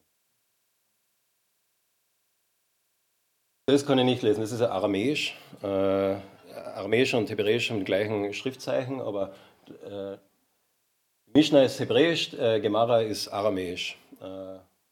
[3.65, 5.35] Das kann ich nicht lesen, das ist ja Aramäisch.
[6.59, 9.33] Äh, Aramäisch und Hebräisch haben die gleichen Schriftzeichen, aber
[9.85, 10.17] äh,
[11.33, 13.97] Mishnah ist Hebräisch, äh, Gemara ist Aramäisch.
[14.19, 14.25] Äh,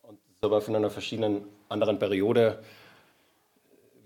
[0.03, 2.63] und ist aber von einer verschiedenen anderen Periode.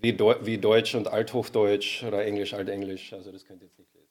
[0.00, 3.12] wie, Deu wie Deutsch und Althochdeutsch oder Englisch, Altenglisch.
[3.12, 4.08] Also das könnt ihr jetzt nicht lesen.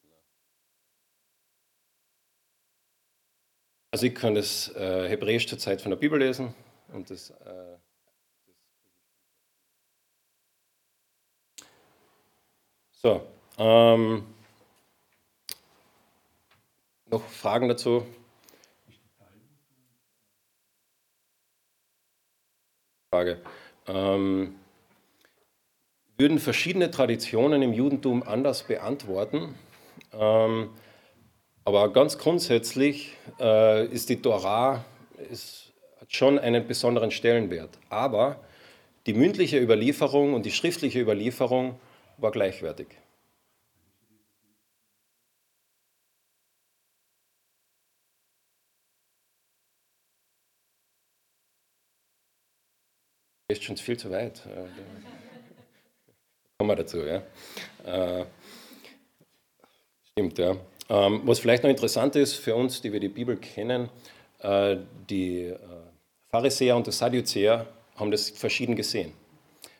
[3.90, 6.54] Also ich kann das äh, Hebräisch zur Zeit von der Bibel lesen
[6.92, 7.76] und das, äh,
[13.02, 13.20] So,
[13.58, 14.24] ähm,
[17.06, 18.06] noch Fragen dazu?
[23.12, 23.42] Frage.
[23.86, 24.54] Ähm,
[26.16, 29.54] würden verschiedene Traditionen im Judentum anders beantworten?
[30.12, 30.70] Ähm,
[31.64, 34.84] aber ganz grundsätzlich äh, ist die Torah
[35.30, 37.78] ist, hat schon einen besonderen Stellenwert.
[37.88, 38.40] Aber
[39.06, 41.78] die mündliche Überlieferung und die schriftliche Überlieferung
[42.18, 42.88] war gleichwertig.
[53.52, 54.42] Ist schon viel zu weit.
[54.46, 54.68] Äh,
[56.58, 57.22] kommen wir dazu, ja.
[57.84, 58.24] Äh,
[60.12, 60.56] stimmt, ja.
[60.88, 63.88] Ähm, was vielleicht noch interessant ist für uns, die wir die Bibel kennen,
[64.40, 64.76] äh,
[65.08, 65.54] die
[66.30, 69.12] Pharisäer und die Sadduzäer haben das verschieden gesehen.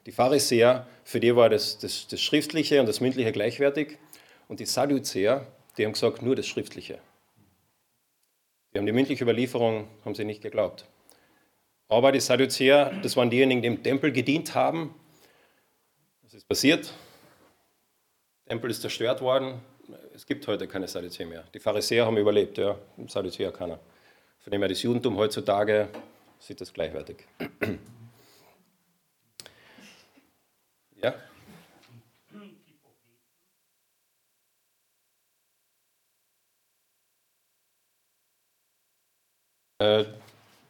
[0.06, 3.98] Die Pharisäer, für die war das, das, das Schriftliche und das Mündliche gleichwertig
[4.48, 6.98] und die Sadduzäer, die haben gesagt, nur das Schriftliche.
[8.72, 10.86] Die haben die mündliche Überlieferung haben sie nicht geglaubt.
[11.92, 14.94] Aber die Sadduzäer, das waren diejenigen, die im Tempel gedient haben.
[16.22, 16.90] Was ist passiert?
[18.46, 19.60] Der Tempel ist zerstört worden.
[20.14, 21.44] Es gibt heute keine Sadduzäer mehr.
[21.52, 22.78] Die Pharisäer haben überlebt, ja,
[23.08, 23.78] Sadduzäer keiner.
[24.38, 25.90] Von dem her das Judentum heutzutage
[26.38, 27.26] sieht das gleichwertig.
[30.96, 31.14] Ja?
[39.78, 40.04] Äh,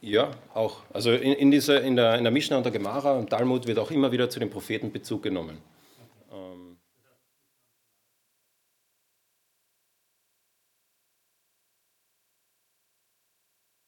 [0.02, 0.82] ja, auch.
[0.92, 3.78] Also in, in, dieser, in, der, in der Mishnah und der Gemara und Talmud wird
[3.78, 5.58] auch immer wieder zu den Propheten Bezug genommen.
[6.32, 6.76] Ähm,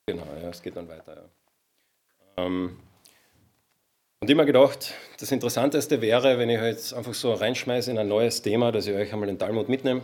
[0.06, 1.28] genau, ja, es geht dann weiter.
[2.36, 2.44] Ja.
[2.44, 2.78] Ähm,
[4.20, 8.40] und immer gedacht, das Interessanteste wäre, wenn ich jetzt einfach so reinschmeiße in ein neues
[8.40, 10.02] Thema, dass ich euch einmal den Talmud mitnehme.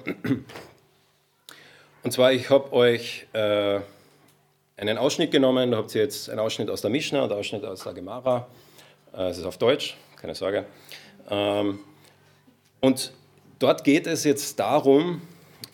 [2.02, 3.80] Und zwar, ich habe euch äh,
[4.80, 5.70] einen Ausschnitt genommen.
[5.70, 8.46] Da habt ihr jetzt einen Ausschnitt aus der Mishnah und einen Ausschnitt aus der Gemara.
[9.14, 10.64] Äh, es ist auf Deutsch, keine Sorge.
[11.28, 11.80] Ähm,
[12.80, 13.12] und
[13.58, 15.20] dort geht es jetzt darum,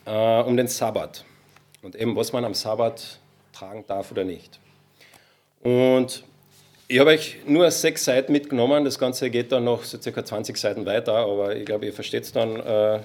[0.04, 1.24] äh, um den Sabbat
[1.82, 3.20] und eben, was man am Sabbat
[3.52, 4.58] tragen darf oder nicht.
[5.62, 6.24] Und
[6.88, 8.84] ich habe euch nur sechs Seiten mitgenommen.
[8.84, 12.24] Das Ganze geht dann noch so circa 20 Seiten weiter, aber ich glaube, ihr versteht
[12.24, 13.00] es dann, äh,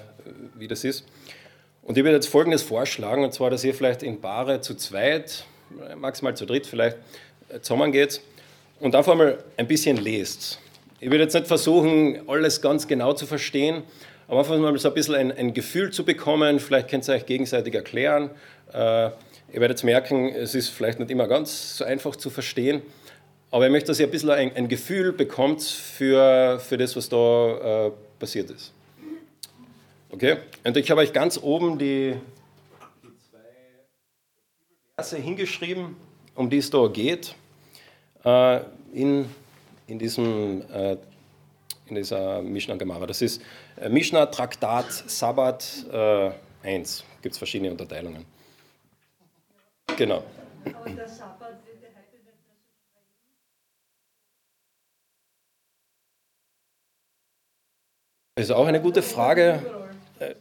[0.56, 1.04] wie das ist.
[1.82, 5.44] Und ich würde jetzt Folgendes vorschlagen, und zwar, dass ihr vielleicht in Paare zu zweit
[5.96, 6.96] maximal zu dritt vielleicht
[7.48, 8.20] äh, zusammengeht
[8.80, 10.58] und einfach mal ein bisschen lest.
[11.00, 13.82] Ich will jetzt nicht versuchen, alles ganz genau zu verstehen,
[14.28, 16.60] aber einfach mal so ein bisschen ein, ein Gefühl zu bekommen.
[16.60, 18.30] Vielleicht könnt ihr euch gegenseitig erklären.
[18.72, 19.06] Äh,
[19.52, 22.82] ihr werdet merken, es ist vielleicht nicht immer ganz so einfach zu verstehen,
[23.50, 27.08] aber ich möchte, dass ihr ein bisschen ein, ein Gefühl bekommt für, für das, was
[27.08, 28.72] da äh, passiert ist.
[30.10, 30.36] Okay?
[30.64, 32.14] Und ich habe euch ganz oben die,
[35.02, 35.96] Verse hingeschrieben,
[36.36, 37.34] um die es da geht,
[38.24, 38.60] äh,
[38.92, 39.28] in,
[39.88, 40.96] in, diesem, äh,
[41.86, 43.06] in dieser Mishnah Gemara.
[43.06, 43.42] Das ist
[43.80, 45.86] äh, Mishnah Traktat Sabbat
[46.62, 47.04] 1.
[47.20, 48.24] Gibt es verschiedene Unterteilungen.
[49.96, 50.22] Genau.
[58.36, 59.82] Das ist auch eine gute Frage.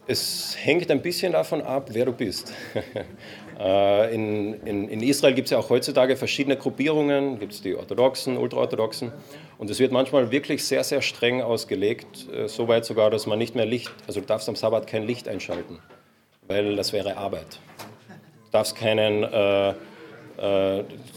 [0.05, 2.53] Es hängt ein bisschen davon ab, wer du bist.
[3.61, 7.75] Äh, in, in, in, Israel gibt es ja auch heutzutage verschiedene Gruppierungen, gibt es die
[7.75, 9.11] Orthodoxen, Ultraorthodoxen
[9.59, 13.37] und es wird manchmal wirklich sehr, sehr streng ausgelegt, äh, so weit sogar, dass man
[13.37, 15.77] nicht mehr Licht, also du darfst am Sabbat kein Licht einschalten,
[16.47, 17.59] weil das wäre Arbeit.
[18.45, 19.73] Du darfst keinen, äh, äh,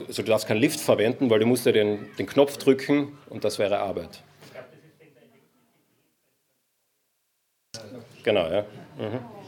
[0.07, 3.45] also du darfst keinen Lift verwenden, weil du musst ja den, den Knopf drücken und
[3.45, 4.23] das wäre Arbeit.
[8.23, 8.67] Genau, ja.
[8.99, 9.44] Mhm.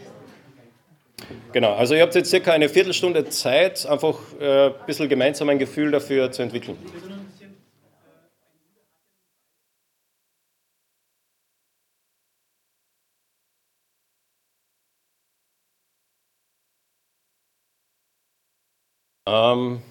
[1.52, 5.58] Genau, also ihr habt jetzt circa eine Viertelstunde Zeit, einfach äh, ein bisschen gemeinsam ein
[5.58, 6.76] Gefühl dafür zu entwickeln.
[19.28, 19.82] Ähm,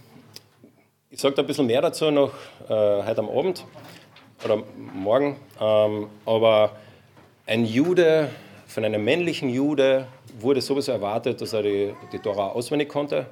[1.10, 2.32] ich sage da ein bisschen mehr dazu noch
[2.70, 3.66] äh, heute am Abend
[4.46, 6.78] oder morgen, ähm, aber
[7.46, 8.30] ein Jude,
[8.76, 10.06] von einem männlichen Jude
[10.38, 13.26] wurde sowieso erwartet, dass er die, die Tora auswendig konnte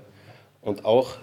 [0.61, 1.17] und auch,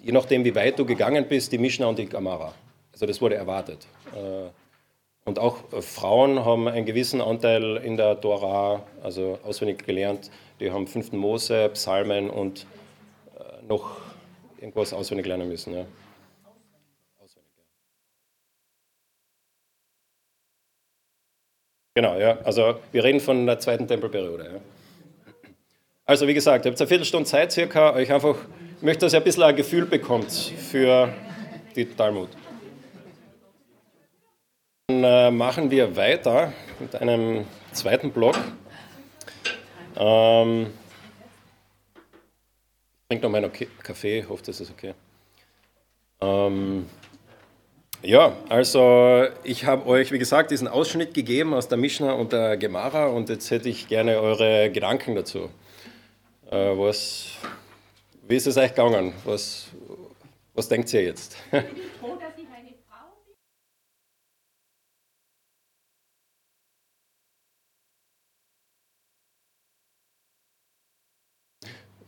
[0.00, 2.54] je nachdem, wie weit du gegangen bist, die Mishnah und die Gemara.
[2.92, 3.88] Also das wurde erwartet.
[4.14, 4.50] Äh,
[5.24, 10.30] Und auch äh, Frauen haben einen gewissen Anteil in der Tora, also auswendig gelernt.
[10.60, 11.10] Die haben 5.
[11.12, 12.66] Mose, Psalmen und
[13.36, 13.96] äh, noch
[14.60, 15.74] irgendwas auswendig lernen müssen.
[15.74, 15.86] Ja.
[21.94, 22.38] Genau, ja.
[22.44, 24.44] Also wir reden von der zweiten Tempelperiode.
[24.44, 24.60] Ja.
[26.06, 28.36] Also wie gesagt, ihr habt eine Viertelstunde Zeit circa, euch einfach,
[28.76, 31.12] ich möchte, dass ihr ein bisschen ein Gefühl bekommt für
[31.76, 32.28] die Talmud.
[34.88, 38.36] Dann äh, machen wir weiter mit einem zweiten Block.
[39.96, 40.66] Ähm,
[43.02, 44.94] ich trinke noch meinen Kaffee, hoffe, das ist okay.
[46.20, 46.86] Ähm,
[48.02, 52.56] ja, also ich habe euch, wie gesagt, diesen Ausschnitt gegeben aus der Mishnah und der
[52.56, 55.50] Gemara und jetzt hätte ich gerne eure Gedanken dazu.
[56.50, 57.32] Äh, was,
[58.26, 59.12] wie ist es euch gegangen?
[59.24, 59.68] Was,
[60.54, 61.36] was denkt ihr jetzt?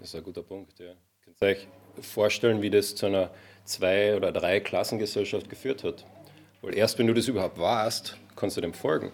[0.02, 0.94] Das ist ein guter Punkt, ja.
[1.22, 1.68] Könnt ihr euch
[2.00, 3.30] vorstellen, wie das zu einer
[3.64, 6.04] Zwei- oder Drei-Klassengesellschaft geführt hat?
[6.60, 9.12] Weil erst wenn du das überhaupt warst, kannst du dem folgen.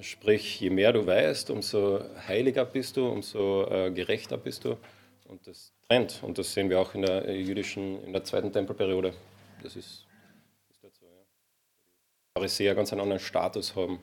[0.00, 4.76] Sprich, je mehr du weißt, umso heiliger bist du, umso äh, gerechter bist du.
[5.26, 6.22] Und das trennt.
[6.22, 9.14] Und das sehen wir auch in der jüdischen, in der zweiten Tempelperiode.
[9.62, 10.06] Das ist,
[10.70, 11.08] ist so, ja.
[11.08, 14.00] Die Pharisäer ganz einen anderen Status haben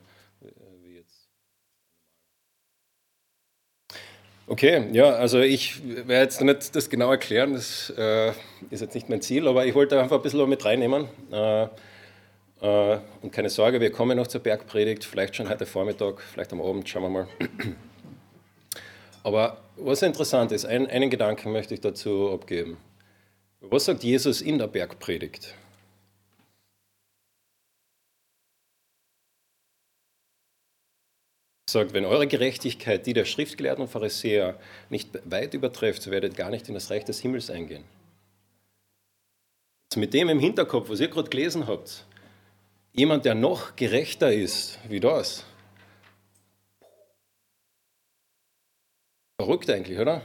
[4.52, 8.32] Okay, ja, also ich werde jetzt nicht das genau erklären, das äh,
[8.72, 11.08] ist jetzt nicht mein Ziel, aber ich wollte einfach ein bisschen mit reinnehmen.
[11.32, 11.68] Äh,
[12.62, 16.62] äh, und keine Sorge, wir kommen noch zur Bergpredigt, vielleicht schon heute Vormittag, vielleicht am
[16.62, 17.28] Abend, schauen wir mal.
[19.24, 22.78] Aber was interessant ist, ein, einen Gedanken möchte ich dazu abgeben.
[23.62, 25.54] Was sagt Jesus in der Bergpredigt?
[31.72, 36.50] Sagt, wenn eure Gerechtigkeit die der Schriftgelehrten und Pharisäer nicht weit übertrefft, so werdet gar
[36.50, 37.84] nicht in das Reich des Himmels eingehen.
[39.92, 42.06] Also mit dem im Hinterkopf, was ihr gerade gelesen habt,
[42.94, 45.46] jemand, der noch gerechter ist wie das.
[49.40, 50.22] Verrückt eigentlich, oder?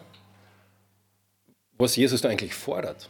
[1.78, 3.08] Was Jesus da eigentlich fordert.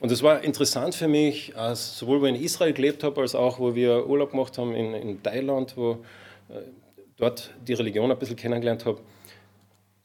[0.00, 3.58] Und es war interessant für mich, sowohl wo ich in Israel gelebt habe, als auch
[3.58, 6.04] wo wir Urlaub gemacht haben in, in Thailand, wo
[6.50, 6.60] äh,
[7.18, 9.00] dort die Religion ein bisschen kennengelernt habe.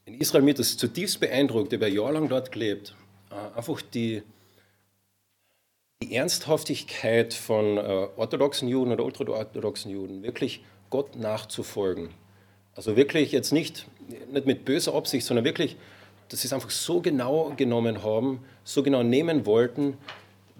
[0.04, 2.94] In Israel mir das zutiefst beeindruckt, ich habe jahrelang dort gelebt.
[3.30, 4.22] Äh, einfach die,
[6.02, 12.10] die Ernsthaftigkeit von äh, orthodoxen Juden oder ultraorthodoxen Juden, wirklich Gott nachzufolgen.
[12.74, 13.86] Also wirklich jetzt nicht,
[14.30, 15.76] nicht mit böser Absicht, sondern wirklich,
[16.28, 19.96] dass sie es einfach so genau genommen haben, so genau nehmen wollten,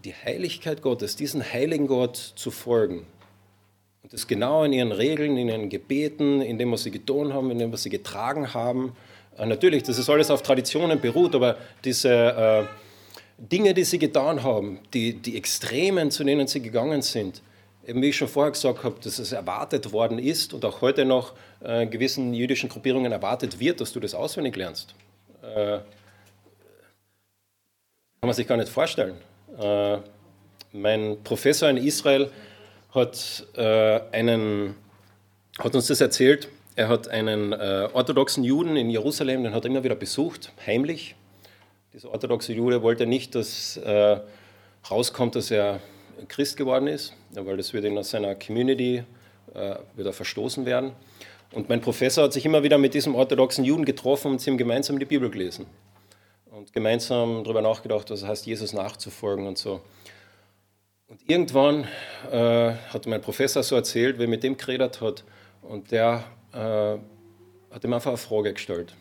[0.04, 3.06] die Heiligkeit Gottes, diesen heiligen Gott zu folgen.
[4.04, 7.50] Und das genau in ihren Regeln, in ihren Gebeten, in dem, was sie getan haben,
[7.50, 8.94] in dem, was sie getragen haben.
[9.38, 12.64] Äh, natürlich, das ist alles auf Traditionen beruht, aber diese äh,
[13.38, 17.40] Dinge, die sie getan haben, die, die Extremen, zu denen sie gegangen sind,
[17.86, 21.06] eben wie ich schon vorher gesagt habe, dass es erwartet worden ist und auch heute
[21.06, 24.94] noch äh, gewissen jüdischen Gruppierungen erwartet wird, dass du das auswendig lernst.
[25.42, 25.78] Äh,
[28.20, 29.16] kann man sich gar nicht vorstellen.
[29.58, 29.96] Äh,
[30.72, 32.30] mein Professor in Israel
[32.94, 34.76] hat, äh, einen,
[35.58, 36.48] hat uns das erzählt.
[36.76, 41.14] Er hat einen äh, orthodoxen Juden in Jerusalem, den hat er immer wieder besucht, heimlich.
[41.92, 44.18] Dieser orthodoxe Jude wollte nicht, dass äh,
[44.90, 45.80] rauskommt, dass er
[46.28, 49.04] Christ geworden ist, weil das würde aus seiner Community
[49.54, 50.92] äh, wieder verstoßen werden.
[51.52, 54.58] Und mein Professor hat sich immer wieder mit diesem orthodoxen Juden getroffen und sie haben
[54.58, 55.66] gemeinsam die Bibel gelesen.
[56.50, 59.80] Und gemeinsam darüber nachgedacht, was es heißt, Jesus nachzufolgen und so.
[61.14, 61.86] Und irgendwann
[62.32, 65.22] äh, hat mein Professor so erzählt, wie er mit dem geredet hat.
[65.62, 66.56] Und der äh,
[67.72, 68.96] hat ihm einfach eine Frage gestellt.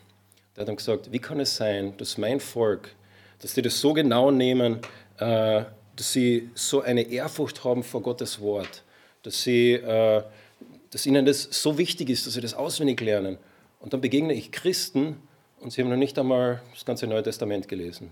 [0.56, 2.94] Der hat ihm gesagt, wie kann es sein, dass mein Volk,
[3.40, 4.78] dass die das so genau nehmen,
[5.18, 5.64] äh,
[5.96, 8.84] dass sie so eine Ehrfurcht haben vor Gottes Wort,
[9.24, 10.22] dass, sie, äh,
[10.92, 13.40] dass ihnen das so wichtig ist, dass sie das auswendig lernen.
[13.80, 15.18] Und dann begegne ich Christen
[15.60, 18.12] und sie haben noch nicht einmal das ganze Neue Testament gelesen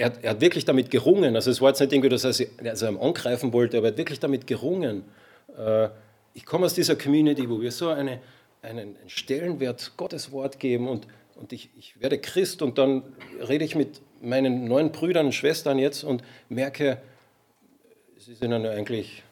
[0.00, 1.36] er, er, hat wirklich damit gerungen.
[1.36, 3.98] Also es war jetzt nicht irgendwie, dass er sie also angreifen wollte, aber er hat
[3.98, 5.04] wirklich damit gerungen.
[5.56, 5.88] Äh,
[6.34, 8.20] ich komme aus dieser Community, wo wir so eine,
[8.62, 13.02] einen Stellenwert Gottes Wort geben und, und ich, ich werde Christ und dann
[13.46, 16.98] rede ich mit meinen neuen Brüdern und Schwestern jetzt und merke,
[18.16, 19.22] sie sind dann eigentlich.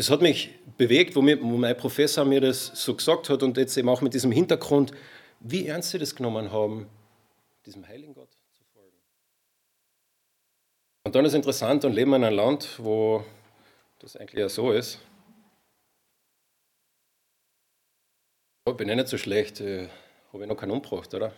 [0.00, 3.56] Es hat mich bewegt, wo, mir, wo mein Professor mir das so gesagt hat und
[3.56, 4.92] jetzt eben auch mit diesem Hintergrund,
[5.40, 6.86] wie ernst sie das genommen haben,
[7.68, 8.96] diesem heiligen Gott zu folgen.
[11.04, 13.22] Und dann ist interessant und leben wir in einem Land, wo
[13.98, 14.98] das eigentlich ja so ist.
[18.66, 19.88] Ich bin ja nicht so schlecht, äh,
[20.32, 21.34] habe ich noch keinen umgebracht, oder?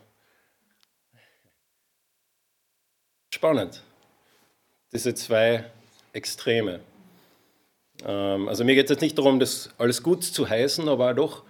[3.34, 3.82] Spannend.
[4.92, 5.68] Diese zwei
[6.12, 6.80] Extreme.
[8.04, 11.42] Ähm, also mir geht es jetzt nicht darum, das alles gut zu heißen, aber doch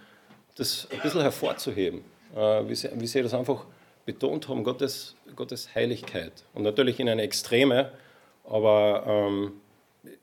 [0.55, 2.03] das ein bisschen hervorzuheben,
[2.35, 2.75] äh, wie,
[3.07, 3.65] sie das einfach
[4.05, 6.33] betont haben, Gottes, Gottes Heiligkeit.
[6.53, 7.91] Und natürlich in eine Extreme,
[8.43, 9.53] aber ähm,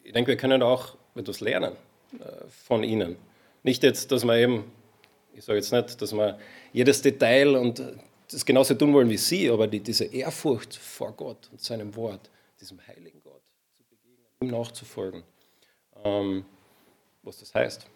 [0.02, 1.72] ich denke, wir können auch etwas lernen
[2.18, 3.16] äh, von ihnen.
[3.62, 4.72] Nicht jetzt, dass man eben,
[5.34, 6.38] ich sage jetzt nicht, dass wir
[6.72, 7.82] jedes Detail und
[8.30, 12.30] das genauso tun wollen wie sie, aber die, diese Ehrfurcht vor Gott und seinem Wort,
[12.60, 13.42] diesem heiligen Gott
[13.76, 15.22] zu begegnen, ihm nachzufolgen,
[16.04, 16.44] ähm,
[17.22, 17.86] was das heißt.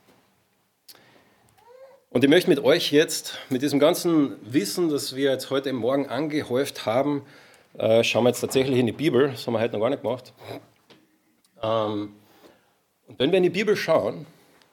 [2.13, 6.11] Und ich möchte mit euch jetzt, mit diesem ganzen Wissen, das wir jetzt heute Morgen
[6.11, 7.25] angehäuft haben,
[7.79, 10.03] äh, schauen wir jetzt tatsächlich in die Bibel, das haben wir heute noch gar nicht
[10.03, 10.35] gemacht.
[11.63, 12.13] Ähm,
[13.07, 14.27] und wenn wir in die Bibel schauen,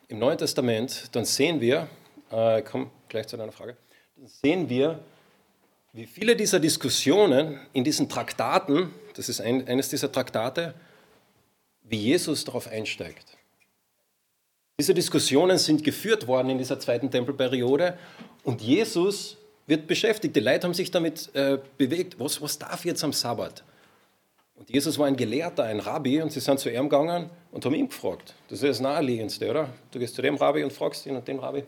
[0.09, 1.87] im Neuen Testament, dann sehen wir,
[2.29, 3.77] äh, ich komme gleich zu deiner Frage,
[4.17, 4.99] dann sehen wir,
[5.93, 10.73] wie viele dieser Diskussionen in diesen Traktaten, das ist ein, eines dieser Traktate,
[11.83, 13.38] wie Jesus darauf einsteigt.
[14.79, 17.97] Diese Diskussionen sind geführt worden in dieser zweiten Tempelperiode
[18.43, 19.35] und Jesus
[19.67, 20.37] wird beschäftigt.
[20.37, 22.17] Die Leute haben sich damit äh, bewegt.
[22.17, 23.65] Was, was darf jetzt am Sabbat?
[24.55, 27.75] Und Jesus war ein Gelehrter, ein Rabbi, und sie sind zu ihm gegangen und haben
[27.75, 28.35] ihn gefragt.
[28.47, 29.69] Das ist das Naheliegendste, oder?
[29.91, 31.65] Du gehst zu dem Rabbi und fragst ihn und den Rabbi.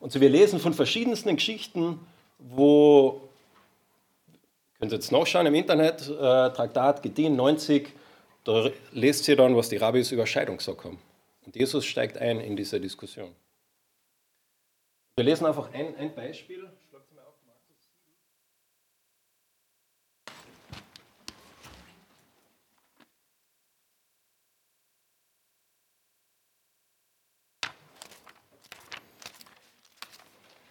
[0.00, 2.00] Und so, wir lesen von verschiedensten Geschichten,
[2.38, 3.22] wo,
[4.74, 6.12] ihr könnt jetzt nachschauen im Internet, äh,
[6.50, 7.94] Traktat Gedien 90,
[8.44, 10.98] da lest ihr dann, was die Rabbis über Scheidung gesagt haben.
[11.44, 13.34] Und Jesus steigt ein in diese Diskussion.
[15.16, 16.70] Wir lesen einfach ein, ein Beispiel.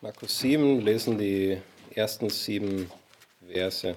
[0.04, 1.62] Markus 7 lesen die
[1.94, 2.90] ersten sieben
[3.48, 3.96] Verse.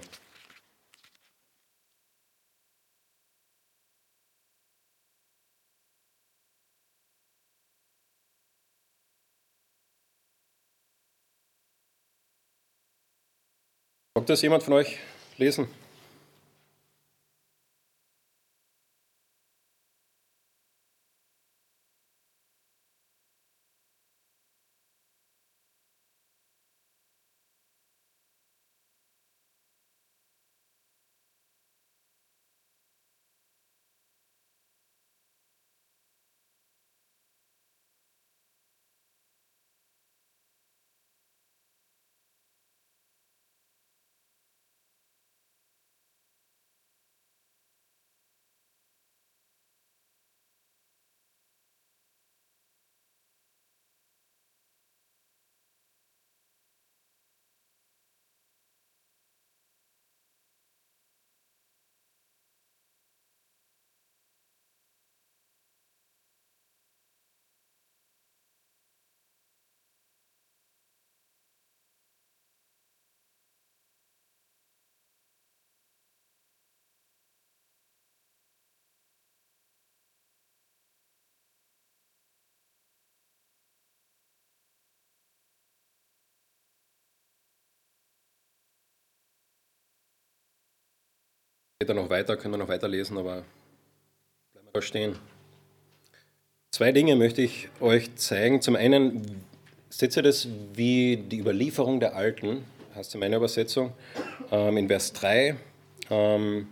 [14.17, 14.99] Mag das jemand von euch
[15.39, 15.67] lesen?
[91.85, 93.45] Später noch weiter, können wir noch weiterlesen, aber
[94.55, 95.17] bleiben wir da stehen.
[96.71, 98.63] Zwei Dinge möchte ich euch zeigen.
[98.63, 99.45] Zum einen
[99.91, 102.65] seht ihr das wie die Überlieferung der Alten,
[102.95, 103.93] heißt in meiner Übersetzung,
[104.51, 105.57] ähm, in Vers 3,
[106.09, 106.69] ähm,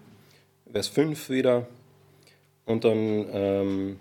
[0.73, 1.67] Vers 5 wieder
[2.65, 4.01] und dann ähm,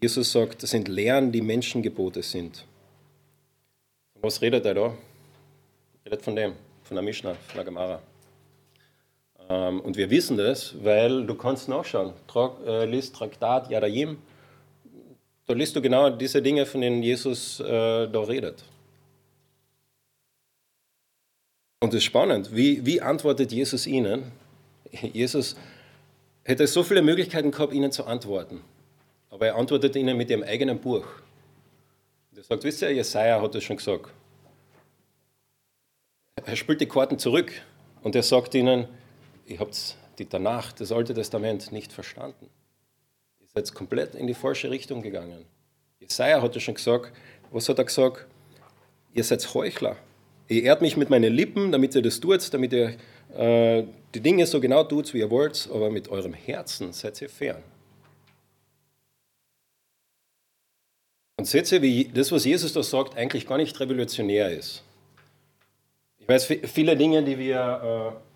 [0.00, 2.64] Jesus sagt, das sind Lehren, die Menschengebote sind.
[4.22, 4.94] Was redet er da?
[6.06, 8.00] Redet von dem, von der Mishnah, von der Gemara.
[9.48, 12.12] Ähm, und wir wissen das, weil du kannst nachschauen.
[12.26, 14.18] Tra äh, liest Traktat Yadayim,
[15.46, 17.64] da liest du genau diese Dinge, von denen Jesus äh,
[18.06, 18.62] da redet.
[21.80, 24.32] Und es ist spannend, wie, wie antwortet Jesus ihnen?
[24.90, 25.56] Jesus
[26.44, 28.62] hätte so viele Möglichkeiten gehabt, ihnen zu antworten.
[29.30, 31.06] Aber er antwortet ihnen mit ihrem eigenen Buch.
[32.36, 34.10] Er sagt, wisst ihr, Jesaja hat das schon gesagt.
[36.44, 37.52] Er spielt die Karten zurück
[38.02, 38.86] und er sagt ihnen,
[39.48, 42.48] ihr habt die Danach, das Alte Testament, nicht verstanden.
[43.40, 45.44] Ihr seid komplett in die falsche Richtung gegangen.
[46.00, 47.12] Jesaja hat ja schon gesagt,
[47.50, 48.26] was hat er gesagt?
[49.14, 49.96] Ihr seid Heuchler.
[50.48, 52.96] Ihr ehrt mich mit meinen Lippen, damit ihr das tut, damit ihr
[53.36, 53.84] äh,
[54.14, 57.62] die Dinge so genau tut, wie ihr wollt, aber mit eurem Herzen seid ihr fern.
[61.36, 64.82] Und seht ihr, wie das, was Jesus da sagt, eigentlich gar nicht revolutionär ist.
[66.18, 68.14] Ich weiß, viele Dinge, die wir.
[68.14, 68.27] Äh,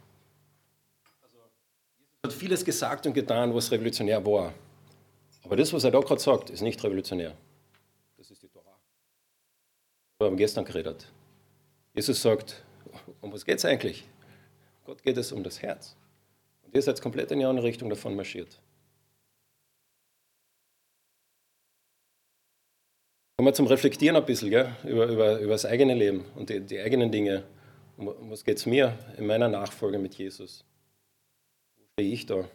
[2.24, 4.54] hat vieles gesagt und getan, was revolutionär war.
[5.42, 7.36] Aber das, was er da gerade sagt, ist nicht revolutionär.
[8.16, 8.78] Das ist die Torah.
[10.18, 11.10] Wir haben gestern geredet.
[11.94, 12.62] Jesus sagt,
[13.20, 14.04] um was geht es eigentlich?
[14.84, 15.96] Gott geht es um das Herz.
[16.62, 18.60] Und ihr seid komplett in die andere Richtung davon marschiert.
[23.36, 24.76] Kommen wir zum Reflektieren ein bisschen gell?
[24.84, 27.42] Über, über, über das eigene Leben und die, die eigenen Dinge.
[27.96, 30.64] Um was geht es mir in meiner Nachfolge mit Jesus?
[32.02, 32.48] Stehe ich da?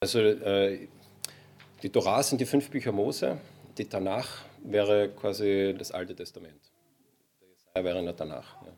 [0.00, 0.86] Also äh,
[1.82, 3.40] die Torah sind die fünf Bücher Mose,
[3.76, 6.60] die Tanach wäre quasi das Alte Testament.
[7.40, 8.62] Der Jesaja wäre der Tanach.
[8.62, 8.72] Ja.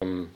[0.00, 0.30] Ähm,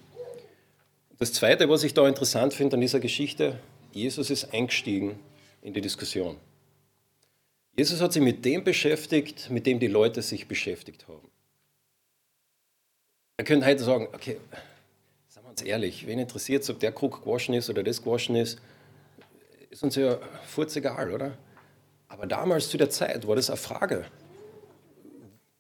[1.18, 3.58] das Zweite, was ich da interessant finde an dieser Geschichte,
[3.92, 5.18] Jesus ist eingestiegen
[5.62, 6.36] in die Diskussion.
[7.76, 11.28] Jesus hat sich mit dem beschäftigt, mit dem die Leute sich beschäftigt haben.
[13.36, 14.38] Wir können heute sagen, okay,
[15.28, 18.36] sagen wir uns ehrlich, wen interessiert es, ob der Krug gewaschen ist oder das gewaschen
[18.36, 18.60] ist,
[19.70, 21.36] ist uns ja furz egal, oder?
[22.06, 24.04] Aber damals zu der Zeit war das eine Frage.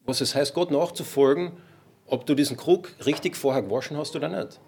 [0.04, 1.50] Was es heißt, Gott nachzufolgen,
[2.06, 4.60] ob du diesen Krug richtig vorher gewaschen hast oder nicht.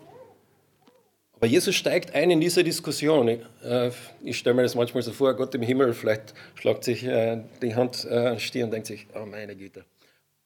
[1.36, 3.28] Aber Jesus steigt ein in diese Diskussion.
[3.28, 3.90] Ich, äh,
[4.22, 7.74] ich stelle mir das manchmal so vor, Gott im Himmel, vielleicht schlagt sich äh, die
[7.74, 9.84] Hand äh, Stirn und denkt sich, oh meine Güte.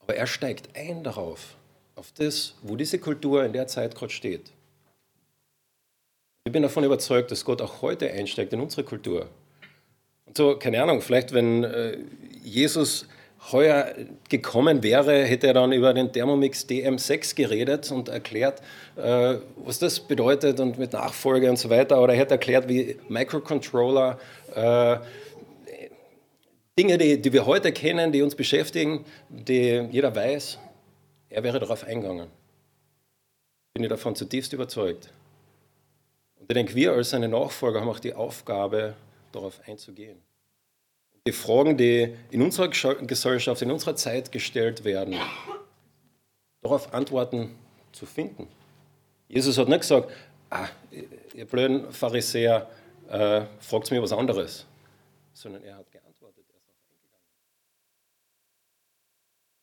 [0.01, 1.57] Aber er steigt ein darauf,
[1.95, 4.51] auf das, wo diese Kultur in der Zeit gerade steht.
[6.45, 9.29] Ich bin davon überzeugt, dass Gott auch heute einsteigt in unsere Kultur.
[10.27, 11.99] Und so, keine Ahnung, vielleicht wenn äh,
[12.43, 13.07] Jesus
[13.53, 13.95] heuer
[14.29, 18.61] gekommen wäre, hätte er dann über den Thermomix DM6 geredet und erklärt,
[18.97, 22.01] äh, was das bedeutet und mit Nachfolge und so weiter.
[22.01, 24.19] Oder er hätte erklärt, wie Microcontroller,
[24.55, 24.99] äh,
[26.79, 30.59] Dinge, die, die wir heute kennen, die uns beschäftigen, die jeder weiß,
[31.29, 32.29] er wäre darauf eingegangen.
[33.75, 35.13] Bin ich davon zutiefst überzeugt.
[36.39, 38.95] Und ich denke, wir als seine Nachfolger haben auch die Aufgabe,
[39.33, 40.19] darauf einzugehen
[41.27, 45.17] die Fragen, die in unserer Gesellschaft, in unserer Zeit gestellt werden,
[46.63, 47.55] darauf Antworten
[47.93, 48.49] zu finden.
[49.29, 50.11] Jesus hat nicht gesagt,
[50.51, 50.69] ah,
[51.35, 52.69] ihr blöden Pharisäer,
[53.09, 54.67] äh, fragt mir was anderes,
[55.33, 56.11] sondern er hat geantwortet.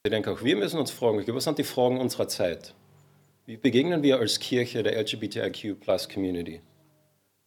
[0.07, 2.73] Ich denke, auch wir müssen uns fragen, was sind die Fragen unserer Zeit?
[3.45, 6.61] Wie begegnen wir als Kirche der LGBTIQ-Plus-Community?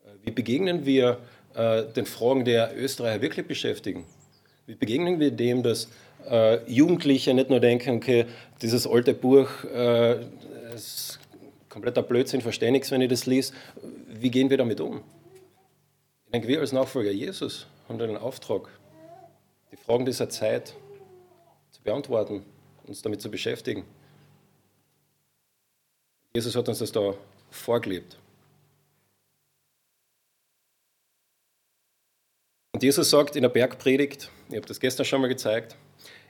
[0.04, 1.20] Äh, wie begegnen wir
[1.54, 4.04] äh, den Fragen der Österreicher wirklich beschäftigen.
[4.66, 5.88] Wie begegnen wir dem, dass
[6.28, 8.26] äh, Jugendliche nicht nur denken, okay,
[8.62, 10.20] dieses alte Buch äh,
[10.74, 11.18] ist
[11.68, 13.54] kompletter Blödsinn, verstehe nichts, wenn ich das lese.
[14.08, 15.02] Wie gehen wir damit um?
[16.26, 18.68] Ich denke, wir als Nachfolger Jesus haben den Auftrag,
[19.72, 20.74] die Fragen dieser Zeit
[21.70, 22.44] zu beantworten,
[22.86, 23.84] uns damit zu beschäftigen.
[26.32, 27.14] Jesus hat uns das da
[27.50, 28.19] vorgelebt.
[32.80, 35.76] Und Jesus sagt in der Bergpredigt, ich habe das gestern schon mal gezeigt,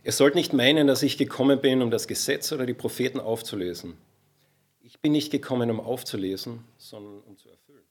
[0.03, 3.97] ihr sollt nicht meinen, dass ich gekommen bin, um das Gesetz oder die Propheten aufzulesen.
[4.83, 7.85] Ich bin nicht gekommen, um aufzulesen, sondern um zu erfüllen.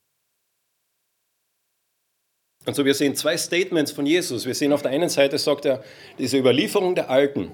[2.65, 4.45] Und so, wir sehen zwei Statements von Jesus.
[4.45, 5.81] Wir sehen auf der einen Seite, sagt er,
[6.17, 7.53] diese Überlieferung der Alten,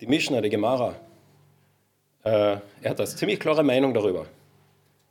[0.00, 0.94] die Mishnah, die Gemara.
[2.22, 4.26] Äh, er hat eine ziemlich klare Meinung darüber.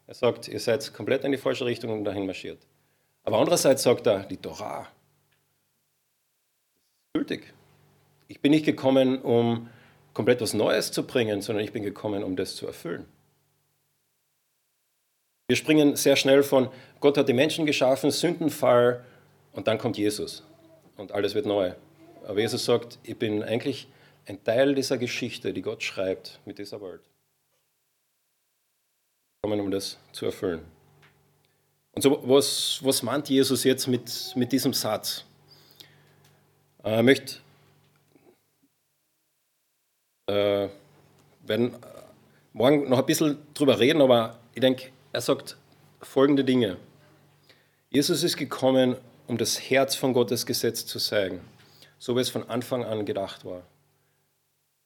[0.08, 2.60] Er sagt, ihr seid komplett in die falsche Richtung und dahin marschiert.
[3.24, 4.90] Aber andererseits sagt er, die Torah ist
[7.14, 7.54] gültig.
[8.28, 9.70] Ich bin nicht gekommen, um
[10.14, 13.06] komplett was Neues zu bringen, sondern ich bin gekommen, um das zu erfüllen.
[15.48, 16.70] Wir springen sehr schnell von
[17.00, 19.04] Gott hat die Menschen geschaffen, Sündenfall
[19.52, 20.44] und dann kommt Jesus
[20.96, 21.74] und alles wird neu.
[22.26, 23.88] Aber Jesus sagt, ich bin eigentlich
[24.26, 27.02] ein Teil dieser Geschichte, die Gott schreibt mit dieser Welt.
[29.42, 30.64] Kommen, um das zu erfüllen.
[31.94, 35.24] Und so, was, was meint Jesus jetzt mit, mit diesem Satz?
[36.84, 37.36] Äh, er möchte,
[40.28, 40.70] äh,
[41.46, 41.76] werden
[42.54, 45.58] morgen noch ein bisschen drüber reden, aber ich denke, er sagt
[46.02, 46.78] folgende Dinge.
[47.89, 51.41] Jesus ist gekommen, um das Herz von Gottes Gesetz zu zeigen,
[52.00, 53.62] so wie es von Anfang an gedacht war.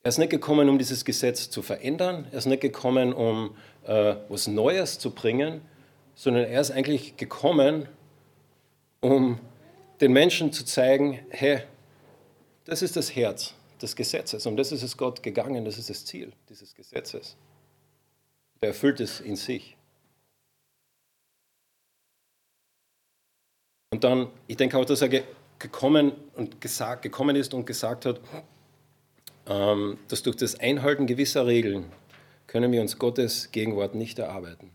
[0.03, 3.55] Er ist nicht gekommen, um dieses Gesetz zu verändern, er ist nicht gekommen, um
[3.85, 5.61] äh, was Neues zu bringen,
[6.17, 7.87] sondern er ist eigentlich gekommen,
[9.01, 9.39] um
[10.01, 11.61] den Menschen zu zeigen, hey,
[12.65, 13.53] das ist das Herz
[13.83, 14.47] des Gesetzes.
[14.47, 17.37] Und das ist es Gott gegangen, das ist das Ziel dieses Gesetzes.
[18.61, 19.77] Er erfüllt es in sich.
[23.91, 25.23] Und dann, ich denke auch, dass er
[25.59, 28.19] gekommen, und gesagt, gekommen ist und gesagt hat,
[29.45, 31.91] ähm, dass durch das Einhalten gewisser Regeln
[32.47, 34.71] können wir uns Gottes Gegenwart nicht erarbeiten.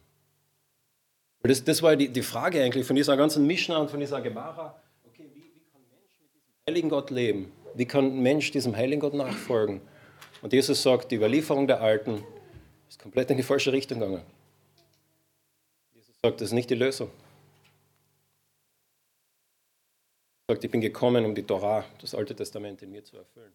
[1.43, 4.81] Das, das war die, die Frage eigentlich von dieser ganzen Mishnah und von dieser Gemara.
[5.05, 7.53] Okay, wie, wie kann Mensch mit diesem heiligen Gott leben?
[7.75, 9.81] Wie kann ein Mensch diesem heiligen Gott nachfolgen?
[10.41, 12.25] Und Jesus sagt, die Überlieferung der Alten
[12.89, 14.23] ist komplett in die falsche Richtung gegangen.
[15.95, 17.11] Jesus sagt, das ist nicht die Lösung.
[20.47, 23.53] Er sagt, ich bin gekommen, um die Torah, das Alte Testament in mir zu erfüllen.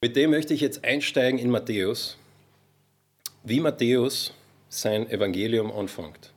[0.00, 2.16] Mit dem möchte ich jetzt einsteigen in Matthäus,
[3.42, 4.32] wie Matthäus
[4.68, 6.32] sein Evangelium anfängt.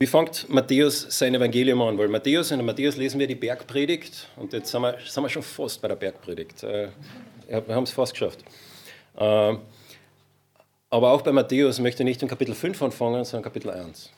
[0.00, 1.96] Wie fängt Matthäus sein Evangelium an?
[1.96, 5.42] Weil Matthäus, in Matthäus lesen wir die Bergpredigt und jetzt sind wir, sind wir schon
[5.42, 6.64] fast bei der Bergpredigt.
[6.64, 6.88] Äh,
[7.46, 8.44] wir haben es fast geschafft.
[9.16, 9.56] Äh,
[10.90, 14.10] aber auch bei Matthäus möchte ich nicht in Kapitel 5 anfangen, sondern Kapitel 1.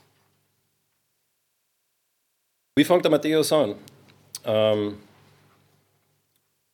[2.76, 3.74] Wie fängt der Matthäus an?
[4.44, 4.98] Ähm,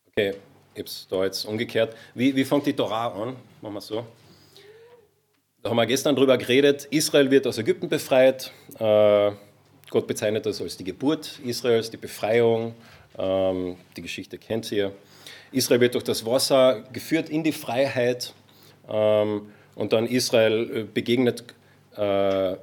[0.09, 0.35] okay,
[0.79, 1.95] habe es da jetzt umgekehrt.
[2.15, 3.37] Wie, wie fängt die Torah an?
[3.63, 4.05] Machen wir es so.
[5.63, 6.87] Da haben wir gestern drüber geredet.
[6.91, 8.53] Israel wird aus Ägypten befreit.
[8.79, 9.33] Äh,
[9.91, 12.75] Gott bezeichnet das als die Geburt Israels, die Befreiung.
[13.19, 14.93] Ähm, die Geschichte kennt ihr.
[15.51, 18.35] Israel wird durch das Wasser geführt in die Freiheit.
[18.89, 21.45] Ähm, und dann Israel äh, begegnet,
[21.97, 22.57] äh,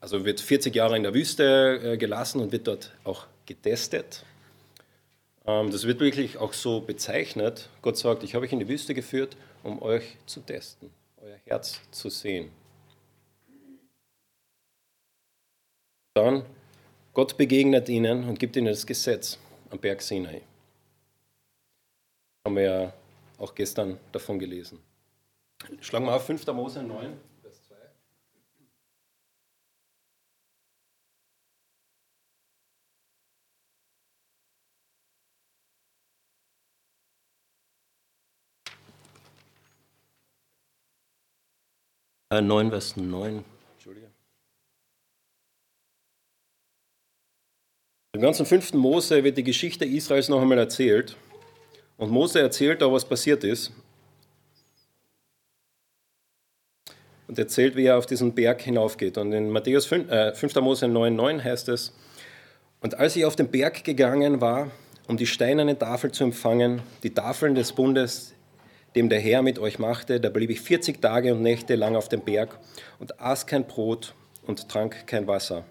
[0.00, 4.24] also wird 40 Jahre in der Wüste gelassen und wird dort auch getestet.
[5.48, 7.68] Ähm, das wird wirklich auch so bezeichnet.
[7.82, 10.90] Gott sagt, ich habe euch in die Wüste geführt, um euch zu testen
[11.20, 12.50] euer Herz zu sehen.
[16.14, 16.44] Dann,
[17.12, 19.38] Gott begegnet ihnen und gibt ihnen das Gesetz
[19.70, 20.42] am Berg Sinai.
[22.44, 22.92] Haben wir ja
[23.38, 24.80] auch gestern davon gelesen.
[25.80, 26.46] Schlagen wir auf 5.
[26.48, 27.27] Mose 9.
[42.30, 43.44] 9, äh, Vers 9.
[43.74, 44.08] Entschuldige.
[48.14, 51.16] Im ganzen fünften Mose wird die Geschichte Israels noch einmal erzählt.
[51.96, 53.72] Und Mose erzählt auch, was passiert ist.
[57.28, 59.18] Und erzählt, wie er auf diesen Berg hinaufgeht.
[59.18, 60.60] Und in Matthäus 5, äh, 5.
[60.60, 61.94] Mose 9, 9 heißt es,
[62.80, 64.70] und als ich auf den Berg gegangen war,
[65.08, 68.34] um die steinerne Tafel zu empfangen, die Tafeln des Bundes,
[68.94, 72.08] dem der Herr mit euch machte, da blieb ich 40 Tage und Nächte lang auf
[72.08, 72.58] dem Berg
[72.98, 74.14] und aß kein Brot
[74.46, 75.64] und trank kein Wasser.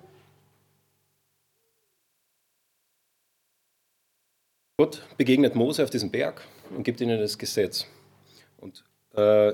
[4.78, 7.88] Gott begegnet Mose auf diesem Berg und gibt ihnen das Gesetz.
[8.57, 8.84] Und
[9.15, 9.53] äh,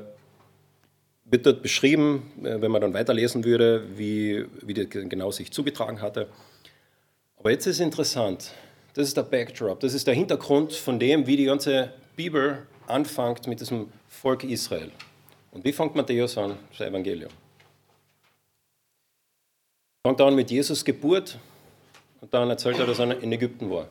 [1.23, 6.01] wird dort beschrieben, äh, wenn man dann weiterlesen würde, wie, wie das genau sich zugetragen
[6.01, 6.27] hatte.
[7.37, 8.51] Aber jetzt ist interessant,
[8.95, 13.47] das ist der Backdrop, das ist der Hintergrund von dem, wie die ganze Bibel anfängt
[13.47, 14.91] mit diesem Volk Israel.
[15.51, 17.31] Und wie fängt Matthäus an, das Evangelium?
[20.05, 21.37] Fängt an mit Jesus Geburt
[22.21, 23.87] und dann erzählt er, dass er in Ägypten war.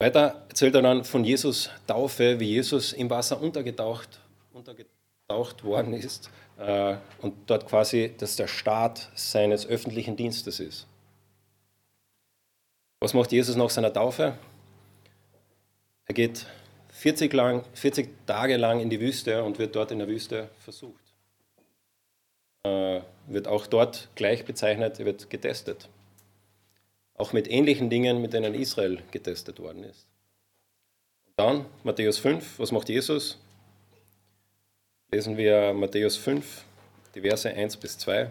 [0.00, 4.20] Weiter erzählt er dann von Jesus Taufe, wie Jesus im Wasser untergetaucht,
[4.52, 10.86] untergetaucht worden ist äh, und dort quasi das der Start seines öffentlichen Dienstes ist.
[13.00, 14.34] Was macht Jesus nach seiner Taufe?
[16.08, 16.46] Er geht
[16.88, 21.04] 40, lang, 40 Tage lang in die Wüste und wird dort in der Wüste versucht.
[22.64, 25.88] Äh, wird auch dort gleich bezeichnet, er wird getestet.
[27.14, 30.06] Auch mit ähnlichen Dingen, mit denen Israel getestet worden ist.
[31.36, 33.38] Dann Matthäus 5, was macht Jesus?
[35.12, 36.64] Lesen wir Matthäus 5,
[37.14, 38.30] die Verse 1 bis 2.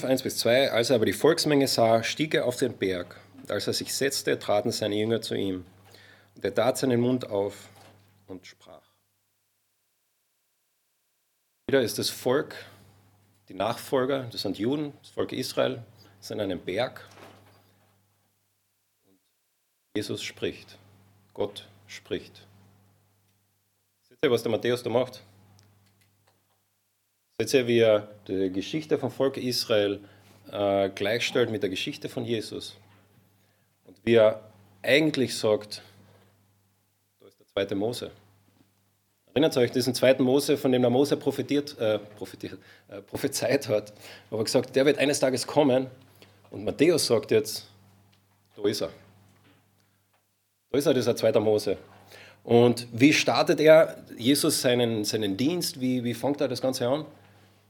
[0.00, 0.72] 5, 1 bis 2.
[0.72, 3.18] Als er aber die Volksmenge sah, stieg er auf den Berg.
[3.40, 5.64] Und als er sich setzte, traten seine Jünger zu ihm.
[6.34, 7.70] Und er tat seinen Mund auf
[8.26, 8.82] und sprach.
[11.66, 12.54] Wieder ist das Volk,
[13.48, 15.82] die Nachfolger, das sind Juden, das Volk Israel,
[16.20, 17.08] sind an einem Berg.
[19.96, 20.78] Jesus spricht.
[21.32, 22.46] Gott spricht.
[24.02, 25.22] Seht ihr, was der Matthäus da macht?
[27.38, 30.00] Ihr, wie er die Geschichte vom Volk Israel
[30.50, 32.78] äh, gleichstellt mit der Geschichte von Jesus?
[33.84, 34.40] Und wie er
[34.82, 35.82] eigentlich sagt,
[37.20, 38.10] da ist der zweite Mose.
[39.26, 42.58] Erinnert euch diesen zweiten Mose, von dem der Mose profitiert, äh, profitiert,
[42.88, 43.92] äh, prophezeit hat.
[44.30, 45.88] Aber gesagt, der wird eines Tages kommen.
[46.50, 47.68] Und Matthäus sagt jetzt,
[48.56, 48.88] da ist er.
[50.70, 51.76] Da ist er, dieser zweite Mose.
[52.44, 55.78] Und wie startet er Jesus seinen, seinen Dienst?
[55.78, 57.04] Wie, wie fängt er das Ganze an?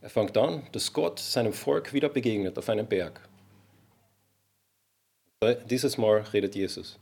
[0.07, 3.21] Er fängt an, dass Gott seinem Volk wieder begegnet auf einem Berg.
[5.69, 6.97] Dieses Mal redet Jesus.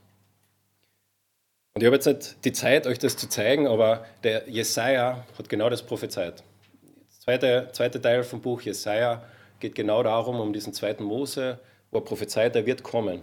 [1.75, 5.49] Und ich habe jetzt nicht die Zeit, euch das zu zeigen, aber der Jesaja hat
[5.49, 6.43] genau das prophezeit.
[6.81, 9.23] Der zweite, zweite Teil vom Buch Jesaja
[9.59, 11.59] geht genau darum, um diesen zweiten Mose,
[11.91, 13.21] wo er prophezeit, er wird kommen.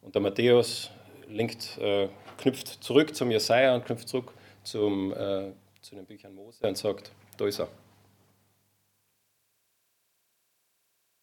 [0.00, 0.90] Und der Matthäus
[1.28, 2.08] linkt, äh,
[2.38, 4.32] knüpft zurück zum Jesaja und knüpft zurück
[4.62, 5.52] zum, äh,
[5.82, 7.68] zu den Büchern Mose und sagt: Da ist er.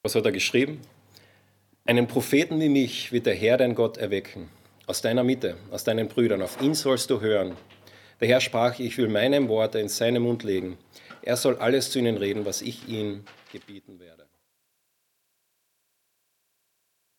[0.03, 0.81] Was hat er geschrieben?
[1.85, 4.49] Einen Propheten wie mich wird der Herr dein Gott erwecken
[4.89, 6.41] aus deiner Mitte, aus deinen Brüdern.
[6.41, 7.55] Auf ihn sollst du hören.
[8.19, 10.77] Der Herr sprach, ich will meine Worte in seinen Mund legen.
[11.21, 14.25] Er soll alles zu ihnen reden, was ich ihm gebieten werde.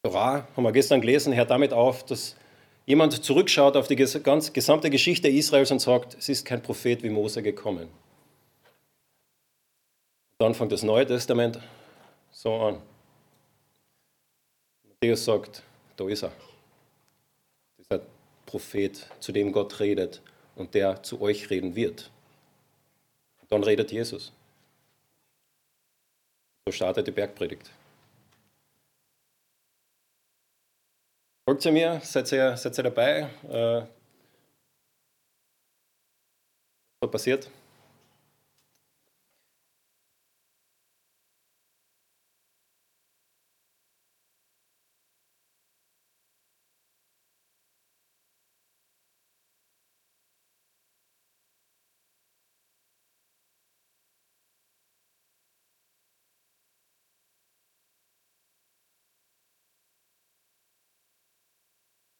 [0.02, 2.34] Torah haben wir gestern gelesen, hört damit auf, dass
[2.86, 7.10] jemand zurückschaut auf die ganz, gesamte Geschichte Israels und sagt, es ist kein Prophet wie
[7.10, 7.88] Mose gekommen.
[10.38, 11.60] Dann fängt das Neue Testament
[12.30, 12.82] so an.
[14.84, 15.62] Matthäus sagt,
[15.96, 16.32] da ist er.
[18.50, 20.20] Prophet, zu dem Gott redet
[20.56, 22.10] und der zu euch reden wird.
[23.48, 24.32] Dann redet Jesus.
[26.66, 27.70] So startet die Bergpredigt.
[31.44, 32.00] Folgt ihr mir?
[32.00, 33.30] Seid ihr, seid ihr dabei?
[33.48, 33.86] Äh,
[37.00, 37.48] was passiert?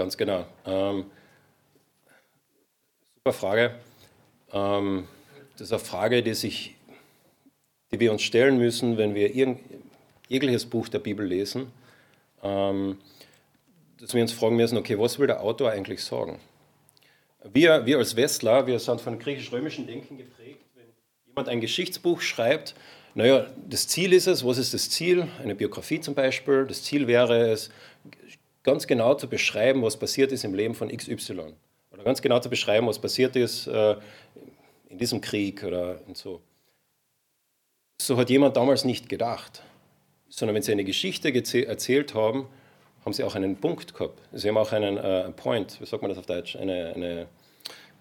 [0.01, 0.46] Ganz genau.
[0.64, 1.05] Ähm,
[3.18, 3.74] super Frage.
[4.51, 5.07] Ähm,
[5.53, 6.74] das ist eine Frage, die, sich,
[7.92, 9.61] die wir uns stellen müssen, wenn wir irgend,
[10.26, 11.70] jegliches Buch der Bibel lesen.
[12.42, 12.96] Ähm,
[13.98, 16.40] dass wir uns fragen müssen, okay, was will der Autor eigentlich sagen?
[17.53, 20.64] Wir, wir als Westler, wir sind von griechisch-römischen Denken geprägt.
[20.76, 20.86] Wenn
[21.26, 22.74] jemand ein Geschichtsbuch schreibt,
[23.14, 25.28] naja, das Ziel ist es, was ist das Ziel?
[25.42, 26.64] Eine Biografie zum Beispiel.
[26.66, 27.68] Das Ziel wäre es,
[28.62, 31.54] ganz genau zu beschreiben, was passiert ist im Leben von XY.
[31.92, 33.96] Oder ganz genau zu beschreiben, was passiert ist äh,
[34.88, 36.40] in diesem Krieg oder so.
[38.00, 39.62] So hat jemand damals nicht gedacht.
[40.28, 42.46] Sondern wenn sie eine Geschichte erzählt haben,
[43.04, 44.20] haben sie auch einen Punkt gehabt.
[44.32, 46.54] Sie haben auch einen äh, Point, wie sagt man das auf Deutsch?
[46.54, 47.26] Eine, eine,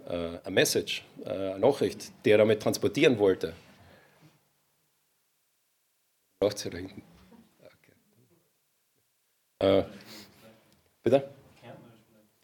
[0.07, 3.53] äh, Message, äh, eine Nachricht, die er damit transportieren wollte.
[6.39, 7.01] Braucht sie da hinten?
[9.59, 9.79] Okay.
[9.79, 9.83] Äh,
[11.03, 11.29] Bitte?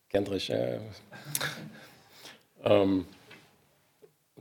[0.10, 0.50] Kärntnerisch.
[0.50, 0.80] Ja.
[2.64, 3.06] ähm,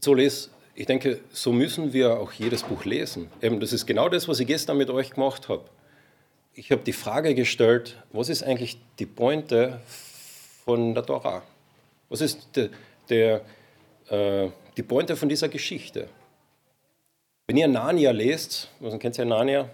[0.01, 3.31] so les, ich denke, so müssen wir auch jedes Buch lesen.
[3.43, 5.65] Eben, das ist genau das, was ich gestern mit euch gemacht habe.
[6.53, 9.81] Ich habe die Frage gestellt, was ist eigentlich die Pointe
[10.65, 11.43] von der Torah?
[12.09, 12.69] Was ist der,
[13.09, 13.41] der,
[14.09, 16.09] äh, die Pointe von dieser Geschichte?
[17.47, 19.69] Wenn ihr Narnia lest, was kennt ihr Narnia?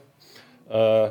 [0.70, 1.11] Äh,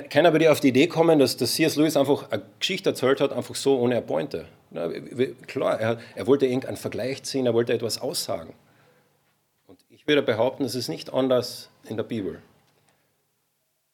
[0.00, 1.76] keiner würde auf die Idee kommen, dass, dass C.S.
[1.76, 4.46] Lewis einfach eine Geschichte erzählt hat, einfach so ohne eine Pointe.
[4.70, 4.88] Na,
[5.46, 8.54] klar, er, er wollte irgendeinen Vergleich ziehen, er wollte etwas aussagen.
[9.66, 12.40] Und ich würde behaupten, es ist nicht anders in der Bibel.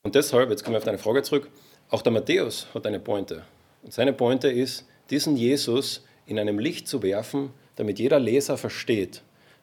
[0.04, 1.48] Und deshalb, jetzt kommen wir auf deine Frage zurück,
[1.90, 3.42] auch der Matthäus hat eine Pointe.
[3.82, 9.22] Und seine Pointe ist, diesen Jesus in einem Licht zu werfen, damit jeder Leser versteht,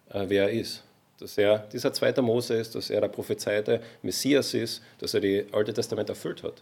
[0.10, 0.85] äh, wer er ist
[1.20, 5.46] dass er dieser zweite Mose ist, dass er der prophezeite Messias ist, dass er die
[5.52, 6.62] Alte Testament erfüllt hat.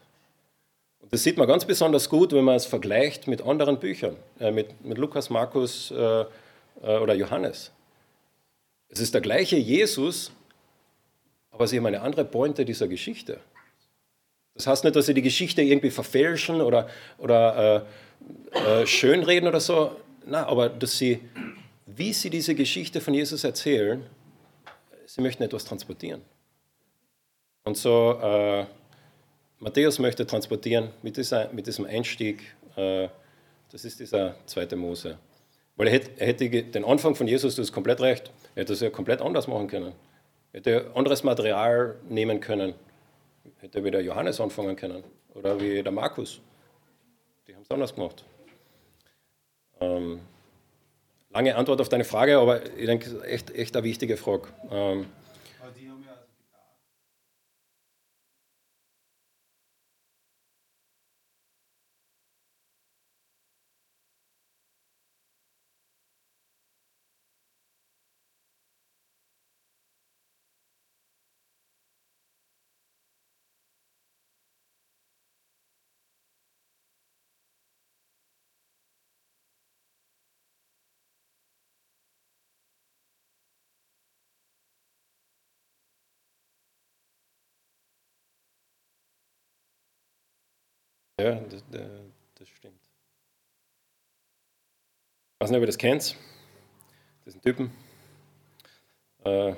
[0.99, 4.51] Und das sieht man ganz besonders gut, wenn man es vergleicht mit anderen Büchern, äh,
[4.51, 6.25] mit, mit Lukas, Markus äh, äh,
[6.81, 7.71] oder Johannes.
[8.89, 10.31] Es ist der gleiche Jesus,
[11.51, 13.39] aber sie haben eine andere Pointe dieser Geschichte.
[14.55, 16.87] Das heißt nicht, dass sie die Geschichte irgendwie verfälschen oder,
[17.17, 17.85] oder
[18.55, 19.95] äh, äh, schönreden oder so,
[20.25, 21.19] Nein, aber dass sie,
[21.85, 24.03] wie sie diese Geschichte von Jesus erzählen,
[25.13, 26.21] sie möchten etwas transportieren.
[27.63, 28.65] Und so, äh,
[29.59, 33.09] Matthäus möchte transportieren mit, dieser, mit diesem Einstieg Äh,
[33.71, 35.17] das ist dieser zweite Mose.
[35.75, 38.73] Weil er hätte, er hätte den Anfang von Jesus, du hast komplett recht, er hätte
[38.73, 39.93] es ja komplett anders machen können.
[40.51, 42.75] Er hätte anderes Material nehmen können.
[43.57, 45.03] Hätte wieder Johannes anfangen können.
[45.33, 46.41] Oder wie der Markus.
[47.47, 48.23] Die haben es anders gemacht.
[49.79, 50.19] Ähm,
[51.33, 54.47] lange Antwort auf deine Frage, aber ich denke, echt, echt eine wichtige Frage.
[54.71, 55.05] Ähm,
[91.19, 91.63] Ja, das,
[92.35, 92.79] das stimmt.
[95.33, 96.15] Ich weiß nicht, ob ihr das kennt.
[97.25, 97.71] Das sind Typen.
[99.23, 99.57] Äh, ich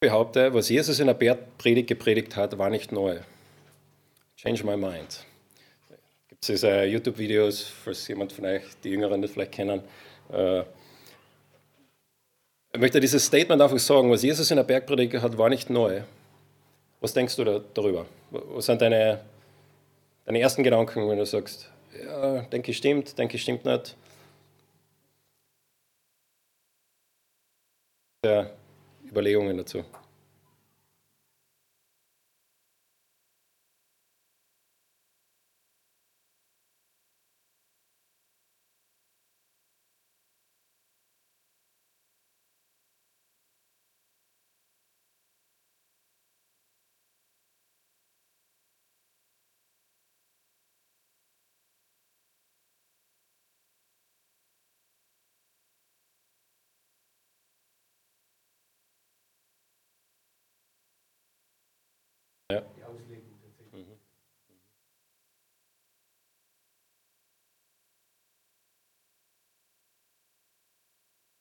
[0.00, 3.20] behaupte, was Jesus in der Bergpredigt gepredigt hat, war nicht neu.
[4.36, 5.24] Change my mind.
[6.28, 9.82] Gibt es diese YouTube-Videos, falls jemand von euch, die Jüngeren das vielleicht kennen.
[10.32, 10.64] Äh,
[12.72, 16.02] ich möchte dieses Statement einfach sagen, was Jesus in der Bergpredigt hat, war nicht neu.
[17.00, 18.06] Was denkst du da, darüber?
[18.30, 19.20] Was sind deine,
[20.24, 21.70] deine ersten Gedanken, wenn du sagst,
[22.04, 23.96] ja, denke ich stimmt, denke ich stimmt nicht?
[28.24, 28.50] Ja,
[29.04, 29.84] Überlegungen dazu.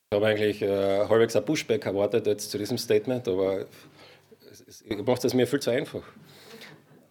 [0.09, 3.65] Ich habe eigentlich äh, halbwegs ein Pushback erwartet jetzt zu diesem Statement, aber
[4.67, 6.03] es macht es mir viel zu einfach.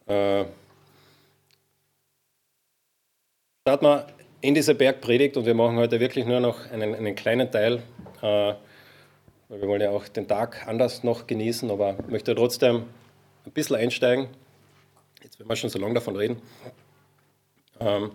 [0.06, 0.44] Äh,
[3.62, 4.06] starten wir
[4.42, 7.82] in diese Bergpredigt und wir machen heute wirklich nur noch einen, einen kleinen Teil,
[8.22, 8.54] äh,
[9.48, 12.84] weil wir wollen ja auch den Tag anders noch genießen, aber möchte trotzdem
[13.44, 14.28] ein bisschen einsteigen.
[15.22, 16.40] Jetzt, wenn wir schon so lange davon reden.
[17.80, 18.12] Ähm,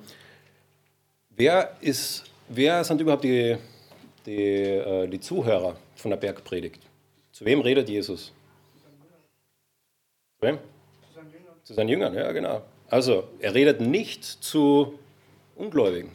[1.29, 3.57] wer, ist, wer sind überhaupt die,
[4.29, 6.81] die, äh, die Zuhörer von der Bergpredigt?
[7.31, 8.31] Zu wem redet Jesus?
[10.39, 10.59] Zu wem?
[11.63, 12.61] Zu seinen Jüngern, ja, genau.
[12.89, 14.97] Also, er redet nicht zu
[15.55, 16.11] Ungläubigen.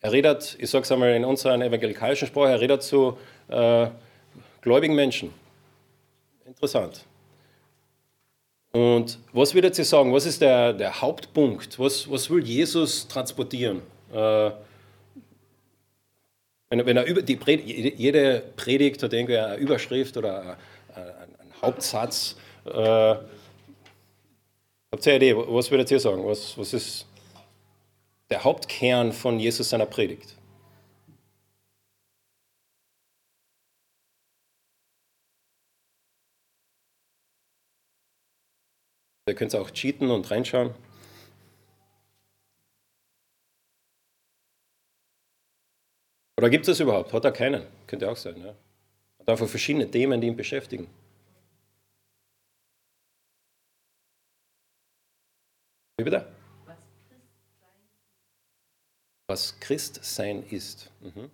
[0.00, 3.16] Er redet, ich sage es einmal in unserer evangelikalischen Sprache, er redet zu
[3.48, 3.88] äh,
[4.60, 5.32] gläubigen Menschen.
[6.44, 7.04] Interessant.
[8.72, 11.78] Und was würdet ihr sagen, was ist der, der Hauptpunkt?
[11.78, 13.80] Was, was will Jesus transportieren?
[14.12, 14.50] Äh,
[16.70, 20.56] wenn, wenn er über die Predigt, jede Predigt hat irgendwie eine Überschrift oder
[20.94, 22.36] einen Hauptsatz.
[22.64, 23.26] Äh, habt
[25.06, 25.36] ihr eine Idee?
[25.36, 26.24] Was würdet ihr sagen?
[26.26, 27.06] Was, was ist
[28.30, 30.34] der Hauptkern von Jesus seiner Predigt?
[39.28, 40.72] Ihr könnt auch cheaten und reinschauen.
[46.38, 47.12] Oder gibt es überhaupt?
[47.12, 47.62] Hat er keinen?
[47.86, 48.36] Könnte auch sein.
[48.38, 48.54] Ja.
[49.18, 50.86] Hat einfach verschiedene Themen, die ihn beschäftigen.
[55.98, 56.26] Wie bitte?
[59.28, 60.90] Was Christsein ist.
[61.00, 61.30] Mhm.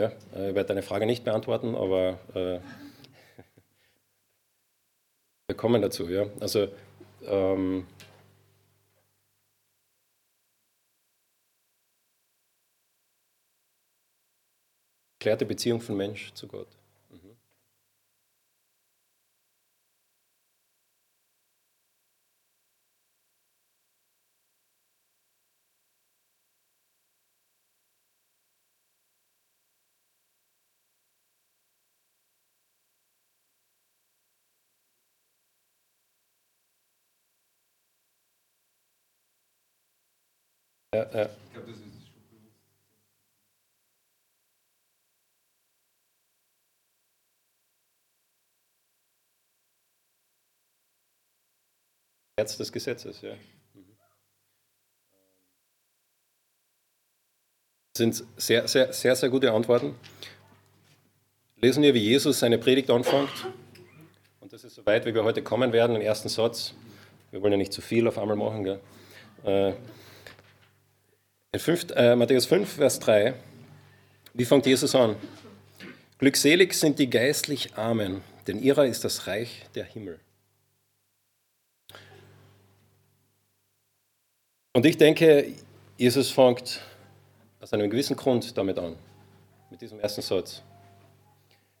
[0.00, 2.60] Ja, äh, ich werde deine Frage nicht beantworten, aber äh,
[5.48, 6.08] wir kommen dazu.
[6.08, 6.24] Ja.
[6.40, 6.68] Also,
[7.26, 7.86] ähm,
[15.22, 16.79] Klärte Beziehung von Mensch zu Gott.
[41.12, 41.28] Ja.
[41.46, 41.90] Ich glaube, das ist
[52.40, 53.34] Herz des Gesetzes, ja.
[57.92, 59.94] Das sind sehr, sehr, sehr, sehr gute Antworten.
[61.56, 63.46] Lesen wir, wie Jesus seine Predigt anfängt.
[64.40, 66.72] Und das ist so weit, wie wir heute kommen werden, den ersten Satz.
[67.30, 68.64] Wir wollen ja nicht zu viel auf einmal machen.
[68.64, 68.80] Gell?
[71.52, 73.34] In 5, äh, Matthäus 5, Vers 3,
[74.34, 75.16] wie fängt Jesus an?
[76.18, 80.20] Glückselig sind die geistlich Armen, denn ihrer ist das Reich der Himmel.
[84.74, 85.52] Und ich denke,
[85.98, 86.82] Jesus fängt
[87.60, 88.94] aus einem gewissen Grund damit an,
[89.72, 90.62] mit diesem ersten Satz.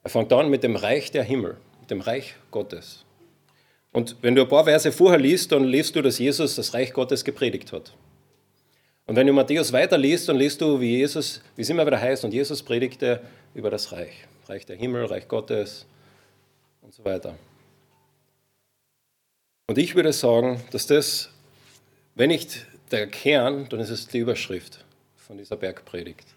[0.02, 3.04] Er fängt an mit dem Reich der Himmel, mit dem Reich Gottes.
[3.92, 6.92] Und wenn du ein paar Verse vorher liest, dann liest du, dass Jesus das Reich
[6.92, 7.94] Gottes gepredigt hat.
[9.10, 12.24] Und wenn du Matthäus weiterliest, dann liest du, wie Jesus, wie es immer wieder heißt,
[12.24, 13.20] und Jesus predigte
[13.54, 14.12] über das Reich.
[14.46, 15.84] Reich der Himmel, Reich Gottes
[16.80, 17.34] und so weiter.
[19.66, 21.28] Und ich würde sagen, dass das,
[22.14, 24.84] wenn nicht der Kern, dann ist es die Überschrift
[25.16, 26.28] von dieser Bergpredigt.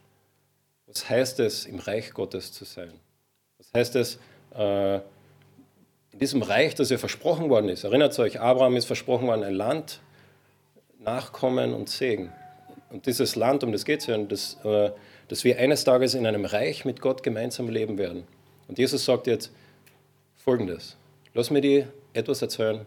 [0.88, 2.94] Was heißt es, im Reich Gottes zu sein?
[3.60, 4.18] Was heißt es,
[4.56, 7.84] äh, in diesem Reich, das ja versprochen worden ist?
[7.84, 10.00] Erinnert euch, Abraham ist versprochen worden, ein Land,
[10.98, 12.34] Nachkommen und Segen.
[12.94, 14.92] Und dieses Land, um das geht es ja, dass, äh,
[15.28, 18.24] dass wir eines Tages in einem Reich mit Gott gemeinsam leben werden.
[18.68, 19.52] Und Jesus sagt jetzt
[20.36, 20.96] Folgendes.
[21.34, 22.82] Lass mir dir etwas erzählen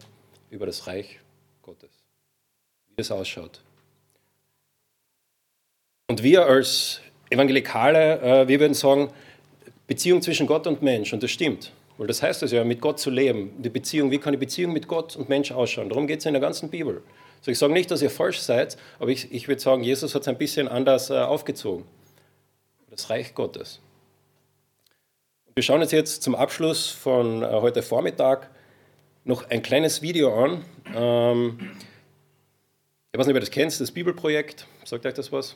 [0.49, 1.19] über das Reich
[1.61, 1.89] Gottes,
[2.87, 3.61] wie das ausschaut.
[6.07, 9.11] Und wir als Evangelikale, äh, wir würden sagen,
[9.87, 11.73] Beziehung zwischen Gott und Mensch, und das stimmt.
[11.97, 13.51] Weil das heißt es ja, mit Gott zu leben.
[13.61, 15.89] Die Beziehung, wie kann die Beziehung mit Gott und Mensch ausschauen?
[15.89, 17.01] Darum geht es in der ganzen Bibel.
[17.39, 20.23] Also ich sage nicht, dass ihr falsch seid, aber ich, ich würde sagen, Jesus hat
[20.23, 21.85] es ein bisschen anders äh, aufgezogen.
[22.89, 23.79] Das Reich Gottes.
[25.55, 28.49] Wir schauen uns jetzt zum Abschluss von äh, heute Vormittag
[29.23, 30.63] noch ein kleines Video an.
[30.93, 31.71] Ähm,
[33.11, 34.67] ich weiß nicht, ob ihr das kennt, das Bibelprojekt.
[34.85, 35.55] Sagt euch das was?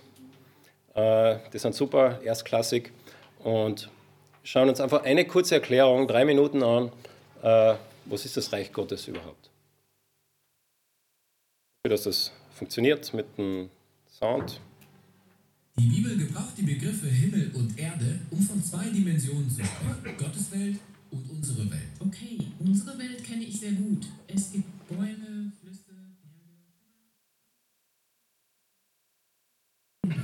[0.95, 2.91] Äh, die sind super, erstklassig.
[3.43, 3.89] Und
[4.43, 6.91] schauen uns einfach eine kurze Erklärung, drei Minuten an.
[7.43, 7.75] Äh,
[8.05, 9.50] was ist das Reich Gottes überhaupt?
[11.89, 13.69] Dass das funktioniert mit dem
[14.07, 14.61] Sound.
[15.79, 20.17] Die Bibel gebraucht die Begriffe Himmel und Erde, um von zwei Dimensionen zu sprechen.
[20.17, 20.77] Gottes Welt
[21.09, 21.89] und unsere Welt.
[21.99, 24.05] Okay, unsere Welt kenne ich sehr gut.
[24.27, 25.95] Es gibt Bäume, Flüsse,
[30.03, 30.21] Berge.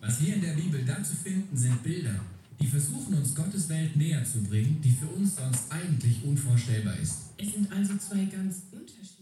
[0.00, 2.20] Was wir in der Bibel dazu finden, sind Bilder,
[2.58, 7.30] die versuchen uns Gottes Welt näher zu bringen, die für uns sonst eigentlich unvorstellbar ist.
[7.36, 9.15] Es sind also zwei ganz unterschiedliche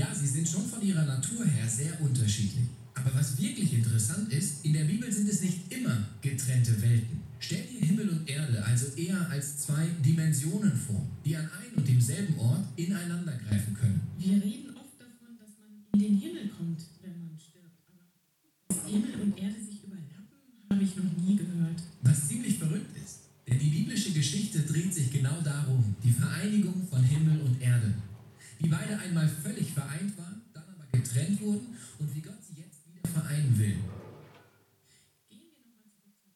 [0.00, 2.66] ja, sie sind schon von ihrer Natur her sehr unterschiedlich.
[2.94, 7.20] Aber was wirklich interessant ist, in der Bibel sind es nicht immer getrennte Welten.
[7.38, 11.86] Stell dir Himmel und Erde also eher als zwei Dimensionen vor, die an einem und
[11.88, 14.00] demselben Ort ineinander greifen können.
[14.18, 17.76] Wir reden oft davon, dass man in den Himmel kommt, wenn man stirbt.
[17.90, 18.00] Aber
[18.68, 20.40] dass Himmel und Erde sich überlappen,
[20.70, 21.82] habe ich noch nie gehört.
[22.02, 23.18] Was ziemlich verrückt ist.
[23.46, 27.92] Denn die biblische Geschichte dreht sich genau darum, die Vereinigung von Himmel und Erde
[28.60, 32.86] die beide einmal völlig vereint waren, dann aber getrennt wurden und wie Gott sie jetzt
[32.86, 33.78] wieder vereinen will.
[35.28, 36.34] Gehen wir nochmal zurück zum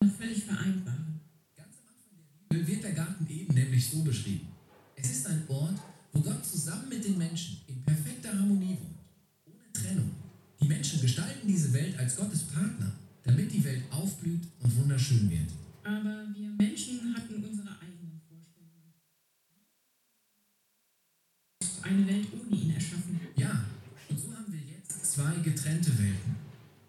[0.00, 0.18] Anfang.
[0.18, 1.20] Völlig vereint waren.
[1.56, 4.48] Ganz am Anfang der Bibel wird der Garten Eden nämlich so beschrieben.
[4.94, 5.80] Es ist ein Ort,
[6.12, 9.00] wo Gott zusammen mit den Menschen in perfekter Harmonie wohnt,
[9.46, 10.12] ohne Trennung.
[10.60, 12.92] Die Menschen gestalten diese Welt als Gottes Partner,
[13.24, 15.50] damit die Welt aufblüht und wunderschön wird.
[15.84, 17.66] Aber wir Menschen hatten unsere
[21.86, 23.20] eine Welt ohne ihn erschaffen.
[23.36, 23.64] Ja,
[24.08, 26.36] und so haben wir jetzt zwei getrennte Welten.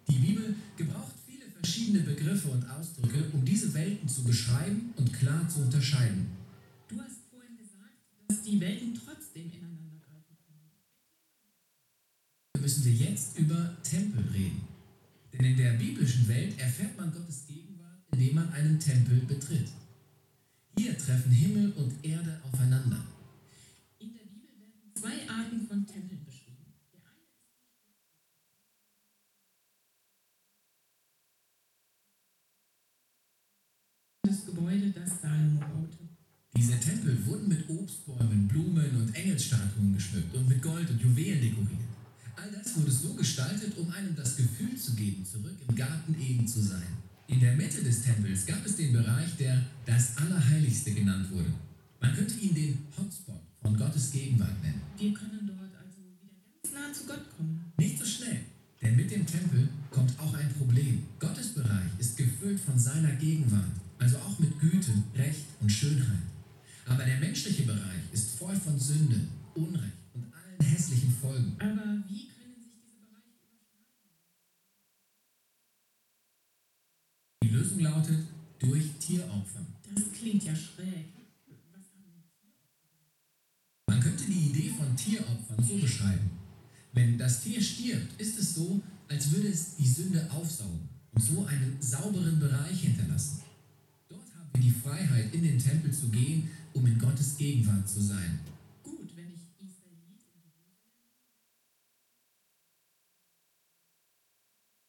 [0.10, 5.48] Die Bibel gebraucht viele verschiedene Begriffe und Ausdrücke, um diese Welten zu beschreiben und klar
[5.48, 6.28] zu unterscheiden.
[6.88, 7.94] Du hast vorhin gesagt,
[8.28, 10.38] dass die Welten trotzdem ineinander greifen
[12.54, 12.62] können.
[12.62, 14.62] Müssen wir jetzt über Tempel reden.
[15.34, 19.70] Denn in der biblischen Welt erfährt man Gottes Gegenwart, indem man einen Tempel betritt.
[20.78, 23.04] Hier treffen Himmel und Erde aufeinander
[25.00, 26.74] zwei Arten von Tempeln beschrieben.
[26.94, 27.14] Der eine
[34.28, 34.50] ist
[37.70, 41.80] Obstbäumen, Blumen und Engelsstatuen geschmückt und mit Gold und Juwelen dekoriert.
[42.36, 44.36] All das wurde so gestaltet, um einem das
[44.98, 46.88] Gefühl zu geben, zurück im Garten Eden zu sein.
[47.28, 51.54] In der Mitte des Tempels gab es den Bereich, der das Allerheiligste genannt wurde.
[52.00, 54.82] Man könnte ihn den Hotspot von Gottes Gegenwart nennen.
[54.98, 56.30] Wir können dort also wieder
[56.64, 57.72] ganz nah zu Gott kommen.
[57.78, 58.42] Nicht so schnell,
[58.82, 61.04] denn mit dem Tempel kommt auch ein Problem.
[61.20, 66.24] Gottes Bereich ist gefüllt von seiner Gegenwart, also auch mit Güte, Recht und Schönheit.
[66.86, 69.20] Aber der menschliche Bereich ist voll von Sünde,
[69.56, 71.56] Unrecht und allen hässlichen Folgen.
[71.60, 73.98] Aber wie können sich diese Bereiche überschneiden?
[77.44, 78.26] Die Lösung lautet
[78.60, 79.66] durch Tieropfer.
[79.94, 81.14] Das klingt ja schräg.
[83.88, 86.32] Man könnte die Idee von Tieropfern so beschreiben.
[86.94, 91.46] Wenn das Tier stirbt, ist es so, als würde es die Sünde aufsaugen und so
[91.46, 93.44] einen sauberen Bereich hinterlassen.
[94.10, 98.02] Dort haben wir die Freiheit, in den Tempel zu gehen, um in Gottes Gegenwart zu
[98.02, 98.40] sein.
[98.84, 101.00] Gut, wenn ich Israelit in Jerusalem bin.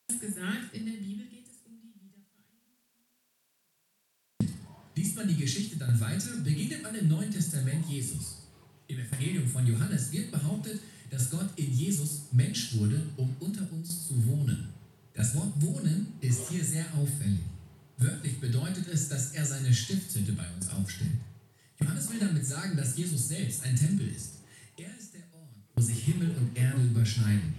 [0.08, 2.58] Du hast gesagt, in der Bibel geht es um die Wiedervereinigung.
[4.96, 8.38] Liest man die Geschichte dann weiter, begegnet man im Neuen Testament Jesus.
[8.86, 14.06] Im Evangelium von Johannes wird behauptet, dass Gott in Jesus Mensch wurde, um unter uns
[14.06, 14.68] zu wohnen.
[15.14, 17.40] Das Wort wohnen ist hier sehr auffällig.
[17.98, 21.10] Wörtlich bedeutet es, dass er seine Stiftshütte bei uns aufstellt.
[21.80, 24.34] Johannes will damit sagen, dass Jesus selbst ein Tempel ist.
[24.76, 27.54] Er ist der Ort, wo sich Himmel und Erde überschneiden.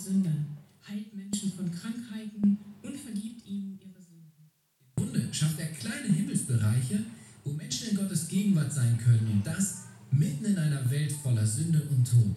[0.00, 0.46] Mit Sündern,
[0.88, 4.50] heilt Menschen von Krankheiten und vergibt ihnen ihre Sünden.
[4.96, 7.00] Im Grunde schafft er kleine Himmelsbereiche,
[7.44, 11.82] wo Menschen in Gottes Gegenwart sein können und das mitten in einer Welt voller Sünde
[11.90, 12.36] und Tod.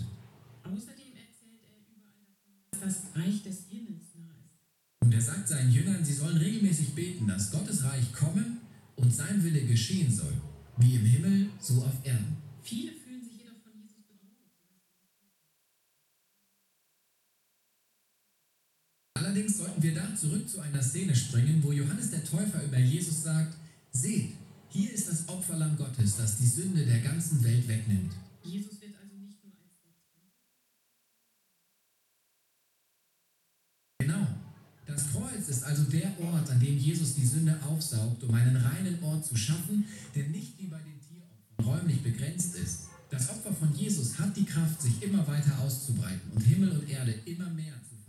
[0.63, 2.35] Außerdem erzählt er überall davon,
[2.71, 4.59] dass das Reich des Himmels nah ist.
[5.01, 8.45] Und er sagt seinen Jüngern, sie sollen regelmäßig beten, dass Gottes Reich komme
[8.97, 10.33] und sein Wille geschehen soll,
[10.77, 12.37] wie im Himmel, so auf Erden.
[12.61, 15.13] Viele fühlen sich jedoch von Jesus bedroht, sodass sie
[19.23, 23.23] Allerdings sollten wir da zurück zu einer Szene springen, wo Johannes der Täufer über Jesus
[23.23, 23.55] sagt,
[23.93, 24.33] seht,
[24.67, 28.11] hier ist das Opferlamm Gottes, das die Sünde der ganzen Welt wegnimmt.
[28.43, 29.71] Jesus wird also nicht nur als
[33.99, 34.27] Genau.
[34.85, 39.01] Das Kreuz ist also der Ort, an dem Jesus die Sünde aufsaugt, um einen reinen
[39.03, 42.87] Ort zu schaffen, der nicht wie bei den Tieropfern räumlich begrenzt ist.
[43.09, 47.13] Das Opfer von Jesus hat die Kraft, sich immer weiter auszubreiten und Himmel und Erde
[47.25, 48.03] immer mehr zu vereinen.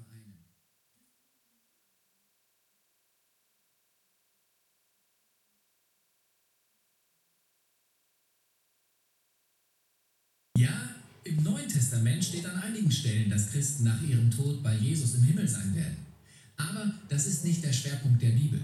[10.65, 10.89] Ja,
[11.25, 15.25] im Neuen Testament steht an einigen Stellen, dass Christen nach ihrem Tod bei Jesus im
[15.25, 15.99] Himmel sein werden.
[16.57, 18.61] Aber das ist nicht der Schwerpunkt der Bibel.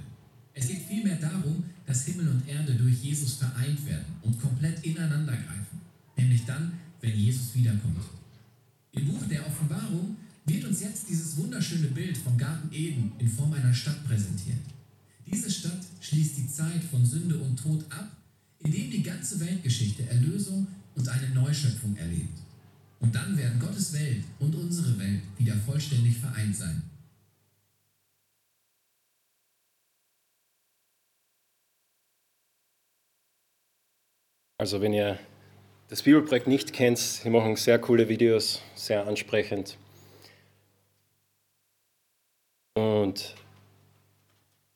[0.54, 5.34] Es geht vielmehr darum, dass Himmel und Erde durch Jesus vereint werden und komplett ineinander
[5.34, 5.80] greifen.
[6.16, 6.72] Nämlich dann,
[7.02, 7.98] wenn Jesus wiederkommt.
[8.92, 13.52] Im Buch der Offenbarung wird uns jetzt dieses wunderschöne Bild vom Garten Eden in Form
[13.52, 14.56] einer Stadt präsentiert.
[15.30, 18.16] Diese Stadt schließt die Zeit von Sünde und Tod ab,
[18.60, 22.38] indem die ganze Weltgeschichte Erlösung und eine Neuschöpfung erlebt.
[23.00, 26.82] Und dann werden Gottes Welt und unsere Welt wieder vollständig vereint sein.
[34.58, 35.18] Also wenn ihr
[35.88, 39.78] das Bibelprojekt nicht kennt, sie machen sehr coole Videos, sehr ansprechend.
[42.74, 43.34] Und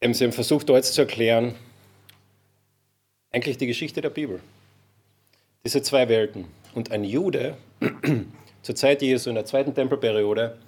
[0.00, 1.54] sie haben versucht, dort zu erklären,
[3.30, 4.40] eigentlich die Geschichte der Bibel.
[5.64, 6.44] Diese zwei Welten.
[6.74, 7.56] Und ein Jude
[8.62, 10.58] zur Zeit Jesu in der zweiten Tempelperiode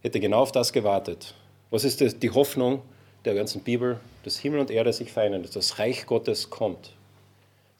[0.00, 1.34] hätte genau auf das gewartet.
[1.70, 2.80] Was ist das, die Hoffnung
[3.26, 4.00] der ganzen Bibel?
[4.24, 6.94] Dass Himmel und Erde sich vereinen, dass das Reich Gottes kommt.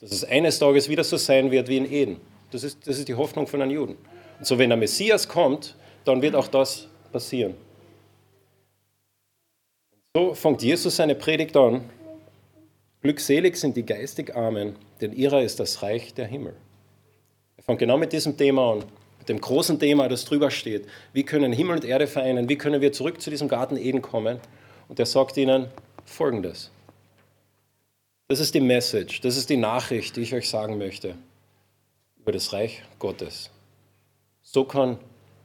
[0.00, 2.20] Dass es eines Tages wieder so sein wird wie in Eden.
[2.50, 3.96] Das ist, das ist die Hoffnung von einem Juden.
[4.38, 5.74] Und so, wenn der Messias kommt,
[6.04, 7.54] dann wird auch das passieren.
[10.14, 11.88] So fängt Jesus seine Predigt an.
[13.00, 16.54] Glückselig sind die geistig Armen, denn ihrer ist das Reich der Himmel.
[17.56, 18.84] Er fängt genau mit diesem Thema an,
[19.18, 20.86] mit dem großen Thema, das drüber steht.
[21.12, 22.48] Wie können Himmel und Erde vereinen?
[22.48, 24.40] Wie können wir zurück zu diesem Garten Eden kommen?
[24.88, 25.68] Und er sagt ihnen
[26.04, 26.70] Folgendes.
[28.28, 31.14] Das ist die Message, das ist die Nachricht, die ich euch sagen möchte
[32.18, 33.50] über das Reich Gottes.
[34.42, 34.98] So kann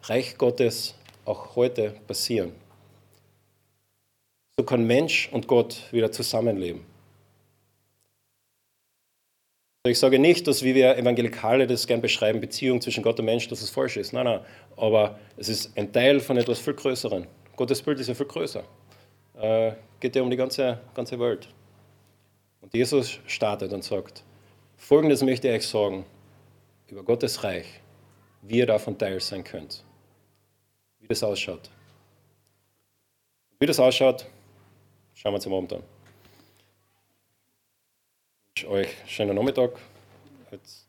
[0.04, 2.52] Reich Gottes auch heute passieren.
[4.58, 6.82] So kann Mensch und Gott wieder zusammenleben.
[9.86, 13.50] Ich sage nicht, dass wie wir Evangelikale das gern beschreiben, Beziehung zwischen Gott und Mensch,
[13.50, 14.14] dass es falsch ist.
[14.14, 14.40] Nein, nein.
[14.78, 17.28] Aber es ist ein Teil von etwas viel Größeren.
[17.58, 18.64] Gottes Bild ist ja viel größer.
[19.42, 21.50] äh, geht ja um die ganze, ganze Welt.
[22.62, 24.24] Und Jesus startet und sagt,
[24.78, 26.06] Folgendes möchte ich euch sagen
[26.88, 27.68] über Gottes Reich,
[28.42, 29.84] wie ihr davon Teil sein könnt,
[31.02, 31.70] wie das ausschaut.
[33.60, 34.28] Wie das ausschaut,
[35.14, 35.84] schauen wir uns am Abend an.
[38.68, 39.72] Euch schönen Nachmittag.
[40.52, 40.83] Jetzt